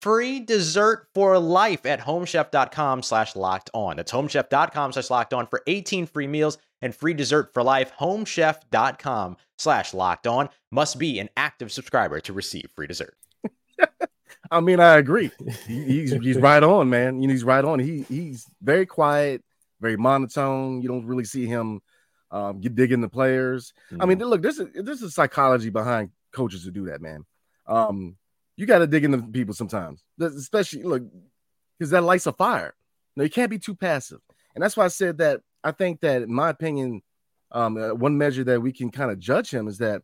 free 0.00 0.40
dessert 0.40 1.08
for 1.14 1.38
life 1.38 1.86
at 1.86 2.00
homechef.com 2.00 3.02
slash 3.02 3.36
locked 3.36 3.70
on. 3.74 3.96
That's 3.96 4.12
homechef.com 4.12 4.92
slash 4.92 5.10
locked 5.10 5.34
on 5.34 5.46
for 5.46 5.62
18 5.66 6.06
free 6.06 6.26
meals 6.26 6.58
and 6.82 6.94
free 6.94 7.14
dessert 7.14 7.52
for 7.52 7.62
life. 7.62 7.92
Homechef.com 7.98 9.36
slash 9.56 9.94
locked 9.94 10.26
on 10.26 10.48
must 10.70 10.98
be 10.98 11.18
an 11.18 11.28
active 11.36 11.72
subscriber 11.72 12.20
to 12.20 12.32
receive 12.32 12.70
free 12.74 12.86
dessert. 12.86 13.16
I 14.50 14.60
mean, 14.60 14.80
I 14.80 14.96
agree. 14.96 15.30
He's, 15.66 16.12
he's 16.12 16.36
right 16.36 16.62
on, 16.62 16.88
man. 16.88 17.20
You 17.20 17.28
know, 17.28 17.32
he's 17.32 17.44
right 17.44 17.64
on. 17.64 17.78
He 17.78 18.02
he's 18.08 18.46
very 18.62 18.86
quiet, 18.86 19.42
very 19.80 19.96
monotone. 19.96 20.80
You 20.80 20.88
don't 20.88 21.06
really 21.06 21.24
see 21.24 21.46
him 21.46 21.80
um, 22.30 22.60
get 22.60 22.74
digging 22.74 23.00
the 23.00 23.08
players. 23.08 23.72
Mm-hmm. 23.90 24.02
I 24.02 24.06
mean, 24.06 24.18
look, 24.18 24.42
this 24.42 24.58
is 24.58 24.68
this 24.74 25.02
is 25.02 25.14
psychology 25.14 25.70
behind 25.70 26.10
coaches 26.32 26.64
to 26.64 26.70
do 26.70 26.86
that, 26.86 27.00
man. 27.00 27.24
Um, 27.66 28.16
you 28.58 28.66
got 28.66 28.80
to 28.80 28.86
dig 28.86 29.04
into 29.04 29.22
people 29.22 29.54
sometimes, 29.54 30.04
especially 30.20 30.82
look 30.82 31.04
because 31.78 31.90
that 31.92 32.02
lights 32.02 32.26
a 32.26 32.32
fire. 32.32 32.74
No, 33.16 33.24
you 33.24 33.30
can't 33.30 33.50
be 33.50 33.58
too 33.58 33.74
passive, 33.74 34.20
and 34.54 34.62
that's 34.62 34.76
why 34.76 34.84
I 34.84 34.88
said 34.88 35.18
that. 35.18 35.40
I 35.64 35.72
think 35.72 36.02
that, 36.02 36.22
in 36.22 36.32
my 36.32 36.50
opinion, 36.50 37.02
um, 37.50 37.76
uh, 37.76 37.92
one 37.92 38.16
measure 38.16 38.44
that 38.44 38.62
we 38.62 38.72
can 38.72 38.92
kind 38.92 39.10
of 39.10 39.18
judge 39.18 39.50
him 39.50 39.66
is 39.66 39.78
that, 39.78 40.02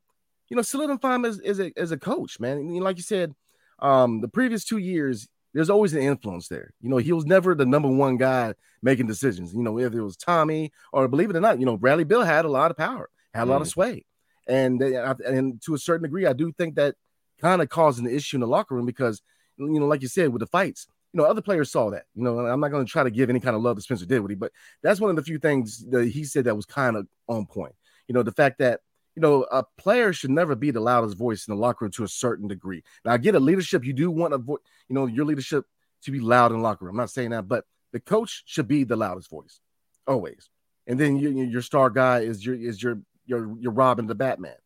you 0.48 0.56
know, 0.56 0.62
solidify 0.62 1.14
him 1.14 1.24
as, 1.24 1.38
as 1.40 1.60
a 1.60 1.72
as 1.76 1.92
a 1.92 1.96
coach, 1.96 2.40
man. 2.40 2.58
And, 2.58 2.82
like 2.82 2.96
you 2.96 3.04
said, 3.04 3.32
um, 3.78 4.20
the 4.20 4.26
previous 4.28 4.64
two 4.64 4.78
years, 4.78 5.28
there's 5.52 5.70
always 5.70 5.94
an 5.94 6.02
influence 6.02 6.48
there. 6.48 6.74
You 6.80 6.90
know, 6.90 6.96
he 6.96 7.12
was 7.12 7.24
never 7.24 7.54
the 7.54 7.64
number 7.64 7.88
one 7.88 8.16
guy 8.16 8.54
making 8.82 9.06
decisions. 9.06 9.54
You 9.54 9.62
know, 9.62 9.72
whether 9.72 9.96
it 9.96 10.04
was 10.04 10.16
Tommy 10.16 10.72
or 10.92 11.06
believe 11.06 11.30
it 11.30 11.36
or 11.36 11.40
not, 11.40 11.60
you 11.60 11.66
know, 11.66 11.76
Bradley 11.76 12.04
Beal 12.04 12.22
had 12.22 12.44
a 12.44 12.50
lot 12.50 12.72
of 12.72 12.76
power, 12.76 13.08
had 13.32 13.44
a 13.44 13.50
lot 13.50 13.62
of 13.62 13.68
mm. 13.68 13.72
sway, 13.72 14.04
and 14.48 14.82
and 14.82 15.62
to 15.62 15.74
a 15.74 15.78
certain 15.78 16.02
degree, 16.02 16.26
I 16.26 16.32
do 16.32 16.50
think 16.50 16.74
that 16.74 16.96
kind 17.40 17.62
of 17.62 17.68
causing 17.68 18.04
the 18.04 18.14
issue 18.14 18.36
in 18.36 18.40
the 18.40 18.46
locker 18.46 18.74
room 18.74 18.86
because 18.86 19.22
you 19.56 19.80
know, 19.80 19.86
like 19.86 20.02
you 20.02 20.08
said, 20.08 20.30
with 20.30 20.40
the 20.40 20.46
fights, 20.46 20.88
you 21.12 21.18
know, 21.18 21.26
other 21.26 21.40
players 21.40 21.70
saw 21.70 21.90
that. 21.90 22.04
You 22.14 22.24
know, 22.24 22.40
I'm 22.40 22.60
not 22.60 22.70
going 22.70 22.84
to 22.84 22.90
try 22.90 23.04
to 23.04 23.10
give 23.10 23.30
any 23.30 23.40
kind 23.40 23.54
of 23.54 23.62
love 23.62 23.76
to 23.76 23.82
Spencer 23.82 24.06
Dinwiddie, 24.06 24.34
but 24.34 24.52
that's 24.82 25.00
one 25.00 25.10
of 25.10 25.16
the 25.16 25.22
few 25.22 25.38
things 25.38 25.84
that 25.90 26.08
he 26.08 26.24
said 26.24 26.44
that 26.44 26.56
was 26.56 26.66
kind 26.66 26.96
of 26.96 27.06
on 27.28 27.46
point. 27.46 27.74
You 28.08 28.14
know, 28.14 28.22
the 28.22 28.32
fact 28.32 28.58
that 28.58 28.80
you 29.14 29.22
know 29.22 29.46
a 29.52 29.64
player 29.78 30.12
should 30.12 30.30
never 30.30 30.56
be 30.56 30.70
the 30.72 30.80
loudest 30.80 31.16
voice 31.16 31.46
in 31.46 31.54
the 31.54 31.60
locker 31.60 31.84
room 31.84 31.92
to 31.92 32.04
a 32.04 32.08
certain 32.08 32.48
degree. 32.48 32.82
Now, 33.04 33.12
I 33.12 33.18
get 33.18 33.36
a 33.36 33.40
leadership. 33.40 33.84
You 33.84 33.92
do 33.92 34.10
want 34.10 34.34
a 34.34 34.38
voice, 34.38 34.60
you 34.88 34.94
know, 34.94 35.06
your 35.06 35.24
leadership 35.24 35.66
to 36.02 36.10
be 36.10 36.20
loud 36.20 36.50
in 36.50 36.58
the 36.58 36.62
locker 36.62 36.84
room. 36.84 36.94
I'm 36.94 36.98
not 36.98 37.10
saying 37.10 37.30
that, 37.30 37.48
but 37.48 37.64
the 37.92 38.00
coach 38.00 38.42
should 38.46 38.66
be 38.66 38.82
the 38.82 38.96
loudest 38.96 39.30
voice 39.30 39.60
always. 40.06 40.48
And 40.86 40.98
then 40.98 41.16
you, 41.16 41.30
your 41.30 41.62
star 41.62 41.90
guy 41.90 42.20
is 42.20 42.44
your 42.44 42.56
is 42.56 42.82
your 42.82 42.98
your 43.24 43.56
your 43.58 43.72
Robin 43.72 44.06
the 44.06 44.16
Batman. 44.16 44.56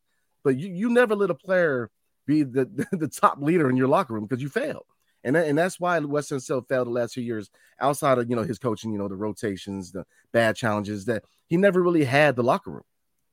But 0.43 0.57
you 0.57 0.69
you 0.69 0.89
never 0.89 1.15
let 1.15 1.29
a 1.29 1.35
player 1.35 1.91
be 2.29 2.43
the, 2.43 2.65
the, 2.91 3.07
top 3.07 3.41
leader 3.41 3.69
in 3.69 3.75
your 3.75 3.87
locker 3.87 4.13
room 4.13 4.25
because 4.25 4.41
you 4.41 4.49
failed. 4.49 4.85
And, 5.23 5.35
that, 5.35 5.47
and 5.47 5.57
that's 5.57 5.79
why 5.79 5.99
Wes 5.99 6.29
Unseld 6.29 6.69
failed 6.69 6.87
the 6.87 6.91
last 6.91 7.15
few 7.15 7.23
years 7.23 7.49
outside 7.81 8.19
of 8.19 8.29
you 8.29 8.35
know 8.35 8.43
his 8.43 8.59
coaching, 8.59 8.93
you 8.93 8.99
know, 8.99 9.09
the 9.09 9.17
rotations, 9.17 9.91
the 9.91 10.05
bad 10.31 10.55
challenges 10.55 11.05
that 11.05 11.23
he 11.47 11.57
never 11.57 11.81
really 11.81 12.05
had 12.05 12.35
the 12.35 12.43
locker 12.43 12.71
room. 12.71 12.83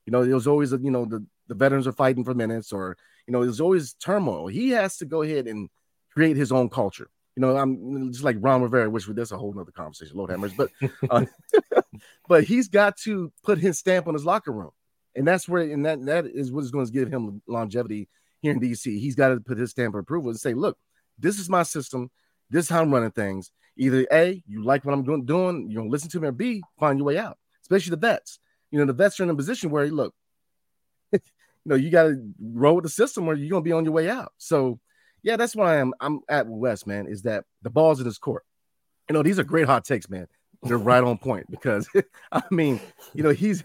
You 0.06 0.12
know, 0.12 0.22
it 0.22 0.32
was 0.32 0.48
always 0.48 0.72
you 0.72 0.90
know 0.90 1.04
the, 1.04 1.24
the 1.46 1.54
veterans 1.54 1.86
are 1.86 1.92
fighting 1.92 2.24
for 2.24 2.34
minutes, 2.34 2.72
or 2.72 2.96
you 3.26 3.32
know, 3.32 3.44
there's 3.44 3.60
always 3.60 3.94
turmoil. 3.94 4.48
He 4.48 4.70
has 4.70 4.96
to 4.96 5.04
go 5.04 5.22
ahead 5.22 5.46
and 5.46 5.68
create 6.12 6.36
his 6.36 6.50
own 6.50 6.68
culture. 6.70 7.08
You 7.36 7.42
know, 7.42 7.56
I'm 7.56 8.10
just 8.10 8.24
like 8.24 8.38
Ron 8.40 8.62
Rivera, 8.62 8.90
which 8.90 9.06
that's 9.06 9.30
a 9.30 9.38
whole 9.38 9.52
nother 9.52 9.70
conversation, 9.70 10.16
Lord 10.16 10.30
Hammers, 10.30 10.54
but 10.54 10.70
uh, 11.10 11.26
but 12.28 12.44
he's 12.44 12.68
got 12.68 12.96
to 12.98 13.30
put 13.44 13.58
his 13.58 13.78
stamp 13.78 14.08
on 14.08 14.14
his 14.14 14.24
locker 14.24 14.52
room, 14.52 14.72
and 15.14 15.26
that's 15.26 15.48
where 15.48 15.62
and 15.62 15.86
that 15.86 16.04
that 16.06 16.26
is 16.26 16.50
what 16.50 16.64
is 16.64 16.72
going 16.72 16.86
to 16.86 16.92
give 16.92 17.12
him 17.12 17.42
longevity 17.46 18.08
here 18.46 18.54
in 18.54 18.60
DC. 18.60 18.98
He's 19.00 19.14
got 19.14 19.28
to 19.28 19.40
put 19.40 19.58
his 19.58 19.70
stamp 19.70 19.94
of 19.94 20.00
approval 20.00 20.30
and 20.30 20.38
say, 20.38 20.54
look, 20.54 20.78
this 21.18 21.38
is 21.38 21.48
my 21.48 21.62
system. 21.62 22.10
This 22.50 22.66
is 22.66 22.70
how 22.70 22.82
I'm 22.82 22.92
running 22.92 23.10
things. 23.10 23.50
Either 23.76 24.06
A, 24.12 24.42
you 24.46 24.64
like 24.64 24.84
what 24.84 24.94
I'm 24.94 25.04
doing, 25.24 25.68
you're 25.68 25.82
gonna 25.82 25.90
listen 25.90 26.08
to 26.10 26.20
me, 26.20 26.28
or 26.28 26.32
B, 26.32 26.62
find 26.78 26.98
your 26.98 27.06
way 27.06 27.18
out. 27.18 27.36
Especially 27.62 27.90
the 27.90 27.96
vets. 27.96 28.38
You 28.70 28.78
know, 28.78 28.86
the 28.86 28.92
vets 28.92 29.20
are 29.20 29.24
in 29.24 29.30
a 29.30 29.34
position 29.34 29.70
where 29.70 29.86
look, 29.88 30.14
you 31.12 31.20
know, 31.64 31.74
you 31.74 31.90
gotta 31.90 32.16
roll 32.40 32.76
with 32.76 32.84
the 32.84 32.90
system 32.90 33.28
or 33.28 33.34
you're 33.34 33.50
gonna 33.50 33.62
be 33.62 33.72
on 33.72 33.84
your 33.84 33.92
way 33.92 34.08
out. 34.08 34.32
So 34.38 34.80
yeah, 35.22 35.36
that's 35.36 35.54
why 35.54 35.78
I'm 35.80 35.92
I'm 36.00 36.20
at 36.28 36.46
Wes, 36.46 36.86
man, 36.86 37.06
is 37.06 37.22
that 37.22 37.44
the 37.62 37.70
ball's 37.70 38.00
in 38.00 38.06
his 38.06 38.18
court. 38.18 38.44
You 39.08 39.14
know, 39.14 39.22
these 39.22 39.38
are 39.38 39.44
great 39.44 39.66
hot 39.66 39.84
takes, 39.84 40.08
man. 40.08 40.26
They're 40.62 40.78
right 40.78 41.02
on 41.02 41.18
point 41.18 41.46
because 41.50 41.88
I 42.32 42.42
mean, 42.50 42.80
you 43.12 43.22
know, 43.22 43.30
he's 43.30 43.62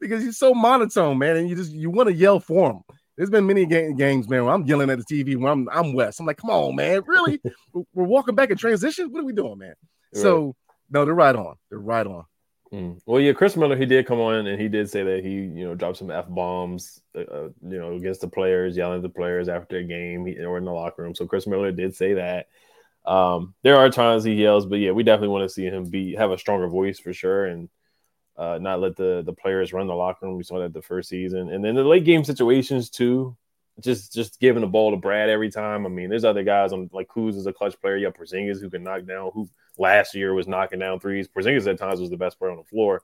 because 0.00 0.22
he's 0.22 0.38
so 0.38 0.54
monotone, 0.54 1.18
man, 1.18 1.36
and 1.36 1.48
you 1.48 1.56
just 1.56 1.72
you 1.72 1.90
want 1.90 2.08
to 2.08 2.14
yell 2.14 2.38
for 2.38 2.70
him. 2.70 2.80
There's 3.16 3.30
been 3.30 3.46
many 3.46 3.64
games, 3.64 4.28
man, 4.28 4.44
where 4.44 4.52
I'm 4.52 4.66
yelling 4.66 4.90
at 4.90 4.98
the 4.98 5.04
TV 5.04 5.36
when 5.36 5.50
I'm 5.50 5.68
I'm 5.70 5.94
Wes. 5.94 6.20
I'm 6.20 6.26
like, 6.26 6.36
come 6.36 6.50
on, 6.50 6.76
man, 6.76 7.02
really? 7.06 7.40
We're 7.72 8.04
walking 8.04 8.34
back 8.34 8.50
in 8.50 8.56
transition. 8.56 9.10
What 9.10 9.22
are 9.22 9.26
we 9.26 9.32
doing, 9.32 9.58
man? 9.58 9.74
Right. 10.14 10.22
So 10.22 10.54
no, 10.90 11.04
they're 11.04 11.14
right 11.14 11.34
on. 11.34 11.56
They're 11.70 11.78
right 11.78 12.06
on. 12.06 12.24
Mm. 12.72 12.98
Well, 13.06 13.20
yeah, 13.20 13.32
Chris 13.32 13.56
Miller, 13.56 13.76
he 13.76 13.86
did 13.86 14.06
come 14.06 14.20
on 14.20 14.46
and 14.46 14.60
he 14.60 14.68
did 14.68 14.90
say 14.90 15.02
that 15.02 15.24
he, 15.24 15.30
you 15.30 15.64
know, 15.66 15.74
dropped 15.74 15.98
some 15.98 16.10
f 16.10 16.26
bombs, 16.28 17.00
uh, 17.16 17.20
uh, 17.20 17.48
you 17.62 17.78
know, 17.78 17.94
against 17.94 18.20
the 18.20 18.28
players, 18.28 18.76
yelling 18.76 18.96
at 18.96 19.02
the 19.02 19.08
players 19.08 19.48
after 19.48 19.78
a 19.78 19.84
game 19.84 20.26
or 20.44 20.58
in 20.58 20.64
the 20.64 20.72
locker 20.72 21.02
room. 21.02 21.14
So 21.14 21.26
Chris 21.26 21.46
Miller 21.46 21.72
did 21.72 21.94
say 21.94 22.14
that. 22.14 22.48
Um, 23.04 23.54
there 23.62 23.76
are 23.76 23.88
times 23.88 24.24
he 24.24 24.34
yells, 24.34 24.66
but 24.66 24.80
yeah, 24.80 24.90
we 24.90 25.04
definitely 25.04 25.28
want 25.28 25.48
to 25.48 25.54
see 25.54 25.64
him 25.64 25.84
be 25.84 26.16
have 26.16 26.32
a 26.32 26.38
stronger 26.38 26.68
voice 26.68 26.98
for 26.98 27.12
sure. 27.12 27.46
And 27.46 27.68
uh, 28.38 28.58
not 28.60 28.80
let 28.80 28.96
the 28.96 29.22
the 29.24 29.32
players 29.32 29.72
run 29.72 29.86
the 29.86 29.94
locker 29.94 30.26
room. 30.26 30.36
We 30.36 30.44
saw 30.44 30.58
that 30.60 30.72
the 30.72 30.82
first 30.82 31.08
season, 31.08 31.50
and 31.50 31.64
then 31.64 31.74
the 31.74 31.84
late 31.84 32.04
game 32.04 32.24
situations 32.24 32.90
too. 32.90 33.36
Just 33.80 34.12
just 34.12 34.40
giving 34.40 34.62
the 34.62 34.66
ball 34.66 34.90
to 34.90 34.96
Brad 34.96 35.28
every 35.28 35.50
time. 35.50 35.86
I 35.86 35.88
mean, 35.88 36.10
there's 36.10 36.24
other 36.24 36.42
guys 36.42 36.72
on 36.72 36.90
like 36.92 37.08
Kuz 37.08 37.36
is 37.36 37.46
a 37.46 37.52
clutch 37.52 37.78
player. 37.80 37.96
You 37.96 38.06
have 38.06 38.14
Porzingis 38.14 38.60
who 38.60 38.70
can 38.70 38.82
knock 38.82 39.04
down. 39.04 39.30
Who 39.34 39.48
last 39.78 40.14
year 40.14 40.34
was 40.34 40.48
knocking 40.48 40.78
down 40.78 41.00
threes. 41.00 41.28
Porzingis 41.28 41.66
at 41.66 41.78
times 41.78 42.00
was 42.00 42.10
the 42.10 42.16
best 42.16 42.38
player 42.38 42.50
on 42.50 42.58
the 42.58 42.64
floor. 42.64 43.02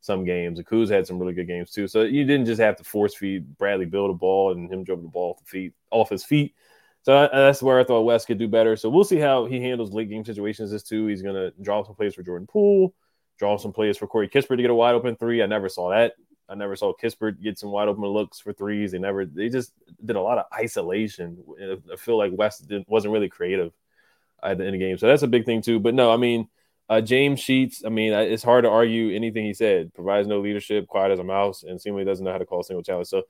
Some 0.00 0.24
games, 0.24 0.58
and 0.58 0.68
Kuz 0.68 0.90
had 0.90 1.06
some 1.06 1.18
really 1.18 1.32
good 1.32 1.46
games 1.46 1.70
too. 1.70 1.88
So 1.88 2.02
you 2.02 2.24
didn't 2.24 2.46
just 2.46 2.60
have 2.60 2.76
to 2.76 2.84
force 2.84 3.14
feed 3.14 3.56
Bradley 3.56 3.86
Beal 3.86 4.10
a 4.10 4.14
ball 4.14 4.52
and 4.52 4.70
him 4.70 4.84
dribble 4.84 5.02
the 5.02 5.08
ball 5.08 5.30
off 5.30 5.44
the 5.44 5.46
feet 5.46 5.72
off 5.90 6.10
his 6.10 6.24
feet. 6.24 6.54
So 7.02 7.28
that's 7.32 7.62
where 7.62 7.80
I 7.80 7.84
thought 7.84 8.02
Wes 8.02 8.24
could 8.26 8.38
do 8.38 8.48
better. 8.48 8.76
So 8.76 8.90
we'll 8.90 9.04
see 9.04 9.18
how 9.18 9.46
he 9.46 9.60
handles 9.60 9.92
late 9.92 10.10
game 10.10 10.24
situations. 10.24 10.70
This 10.70 10.82
too, 10.82 11.06
he's 11.06 11.22
gonna 11.22 11.52
draw 11.62 11.82
some 11.84 11.94
plays 11.94 12.14
for 12.14 12.22
Jordan 12.22 12.46
Poole 12.46 12.94
draw 13.38 13.56
some 13.56 13.72
plays 13.72 13.96
for 13.96 14.06
Corey 14.06 14.28
Kispert 14.28 14.56
to 14.56 14.62
get 14.62 14.70
a 14.70 14.74
wide 14.74 14.94
open 14.94 15.16
three. 15.16 15.42
I 15.42 15.46
never 15.46 15.68
saw 15.68 15.90
that. 15.90 16.14
I 16.48 16.54
never 16.54 16.76
saw 16.76 16.92
Kispert 16.92 17.42
get 17.42 17.58
some 17.58 17.70
wide 17.70 17.88
open 17.88 18.04
looks 18.04 18.40
for 18.40 18.52
threes. 18.52 18.92
They 18.92 18.98
never. 18.98 19.24
They 19.24 19.48
just 19.48 19.72
did 20.04 20.16
a 20.16 20.20
lot 20.20 20.38
of 20.38 20.44
isolation. 20.52 21.42
I 21.92 21.96
feel 21.96 22.18
like 22.18 22.32
Wes 22.34 22.64
wasn't 22.86 23.12
really 23.12 23.28
creative 23.28 23.72
at 24.42 24.58
the 24.58 24.64
end 24.64 24.74
of 24.74 24.80
the 24.80 24.86
game, 24.86 24.98
so 24.98 25.06
that's 25.06 25.22
a 25.22 25.28
big 25.28 25.46
thing 25.46 25.62
too. 25.62 25.80
But 25.80 25.94
no, 25.94 26.12
I 26.12 26.16
mean. 26.16 26.48
Uh, 26.86 27.00
James 27.00 27.40
Sheets, 27.40 27.82
I 27.82 27.88
mean, 27.88 28.12
it's 28.12 28.42
hard 28.42 28.64
to 28.64 28.70
argue 28.70 29.16
anything 29.16 29.46
he 29.46 29.54
said. 29.54 29.94
Provides 29.94 30.28
no 30.28 30.40
leadership, 30.40 30.86
quiet 30.86 31.12
as 31.12 31.18
a 31.18 31.24
mouse, 31.24 31.62
and 31.62 31.80
seemingly 31.80 32.04
doesn't 32.04 32.22
know 32.22 32.30
how 32.30 32.36
to 32.36 32.44
call 32.44 32.60
a 32.60 32.64
single 32.64 32.82
challenge. 32.82 33.08
So, 33.08 33.22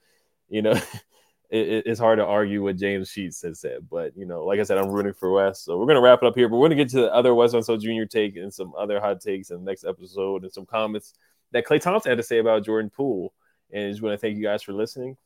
you 0.49 0.61
know, 0.61 0.73
it, 1.55 1.85
it's 1.87 2.01
hard 2.01 2.19
to 2.19 2.25
argue 2.25 2.63
what 2.63 2.77
James 2.77 3.11
Sheets 3.11 3.43
has 3.43 3.61
said. 3.61 3.89
But 3.91 4.17
you 4.17 4.27
know, 4.27 4.45
like 4.45 4.61
I 4.61 4.65
said, 4.65 4.79
I'm 4.79 4.91
rooting 4.91 5.15
for 5.15 5.31
Wes. 5.31 5.61
So 5.61 5.79
we're 5.79 5.87
gonna 5.87 6.01
wrap 6.01 6.23
it 6.23 6.27
up 6.27 6.35
here. 6.35 6.49
But 6.49 6.57
we're 6.57 6.69
gonna 6.69 6.83
get 6.83 6.91
to 6.91 7.03
the 7.03 7.15
other 7.15 7.35
Wes 7.35 7.55
Unseld 7.55 7.81
Jr. 7.81 8.07
take 8.07 8.37
and 8.37 8.53
some 8.53 8.73
other 8.77 9.01
hot 9.01 9.21
takes 9.21 9.51
in 9.51 9.59
the 9.59 9.71
next 9.71 9.85
episode 9.85 10.43
and 10.43 10.53
some 10.53 10.67
comments 10.67 11.15
that 11.53 11.67
Klay 11.67 11.81
Thompson 11.81 12.11
had 12.11 12.19
to 12.19 12.25
say 12.25 12.39
about 12.39 12.65
Jordan 12.65 12.91
Poole. 12.91 13.33
And 13.73 13.87
I 13.87 13.91
just 13.91 14.03
want 14.03 14.13
to 14.15 14.19
thank 14.19 14.37
you 14.37 14.43
guys 14.43 14.63
for 14.63 14.73
listening. 14.73 15.17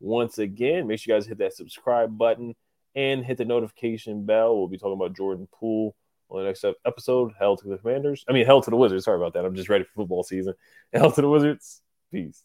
Once 0.00 0.38
again, 0.38 0.86
make 0.86 1.00
sure 1.00 1.14
you 1.14 1.20
guys 1.20 1.26
hit 1.26 1.38
that 1.38 1.54
subscribe 1.54 2.16
button 2.16 2.54
and 2.94 3.24
hit 3.24 3.38
the 3.38 3.44
notification 3.44 4.24
bell. 4.24 4.56
We'll 4.56 4.68
be 4.68 4.78
talking 4.78 4.92
about 4.92 5.16
Jordan 5.16 5.48
Poole 5.52 5.94
on 6.30 6.40
the 6.40 6.46
next 6.46 6.64
episode. 6.86 7.32
Hell 7.38 7.56
to 7.56 7.68
the 7.68 7.78
Commanders. 7.78 8.24
I 8.28 8.32
mean, 8.32 8.46
hell 8.46 8.62
to 8.62 8.70
the 8.70 8.76
Wizards. 8.76 9.04
Sorry 9.04 9.16
about 9.16 9.34
that. 9.34 9.44
I'm 9.44 9.54
just 9.54 9.68
ready 9.68 9.84
for 9.84 9.90
football 10.02 10.22
season. 10.22 10.54
Hell 10.92 11.12
to 11.12 11.20
the 11.20 11.28
Wizards. 11.28 11.82
Peace. 12.12 12.44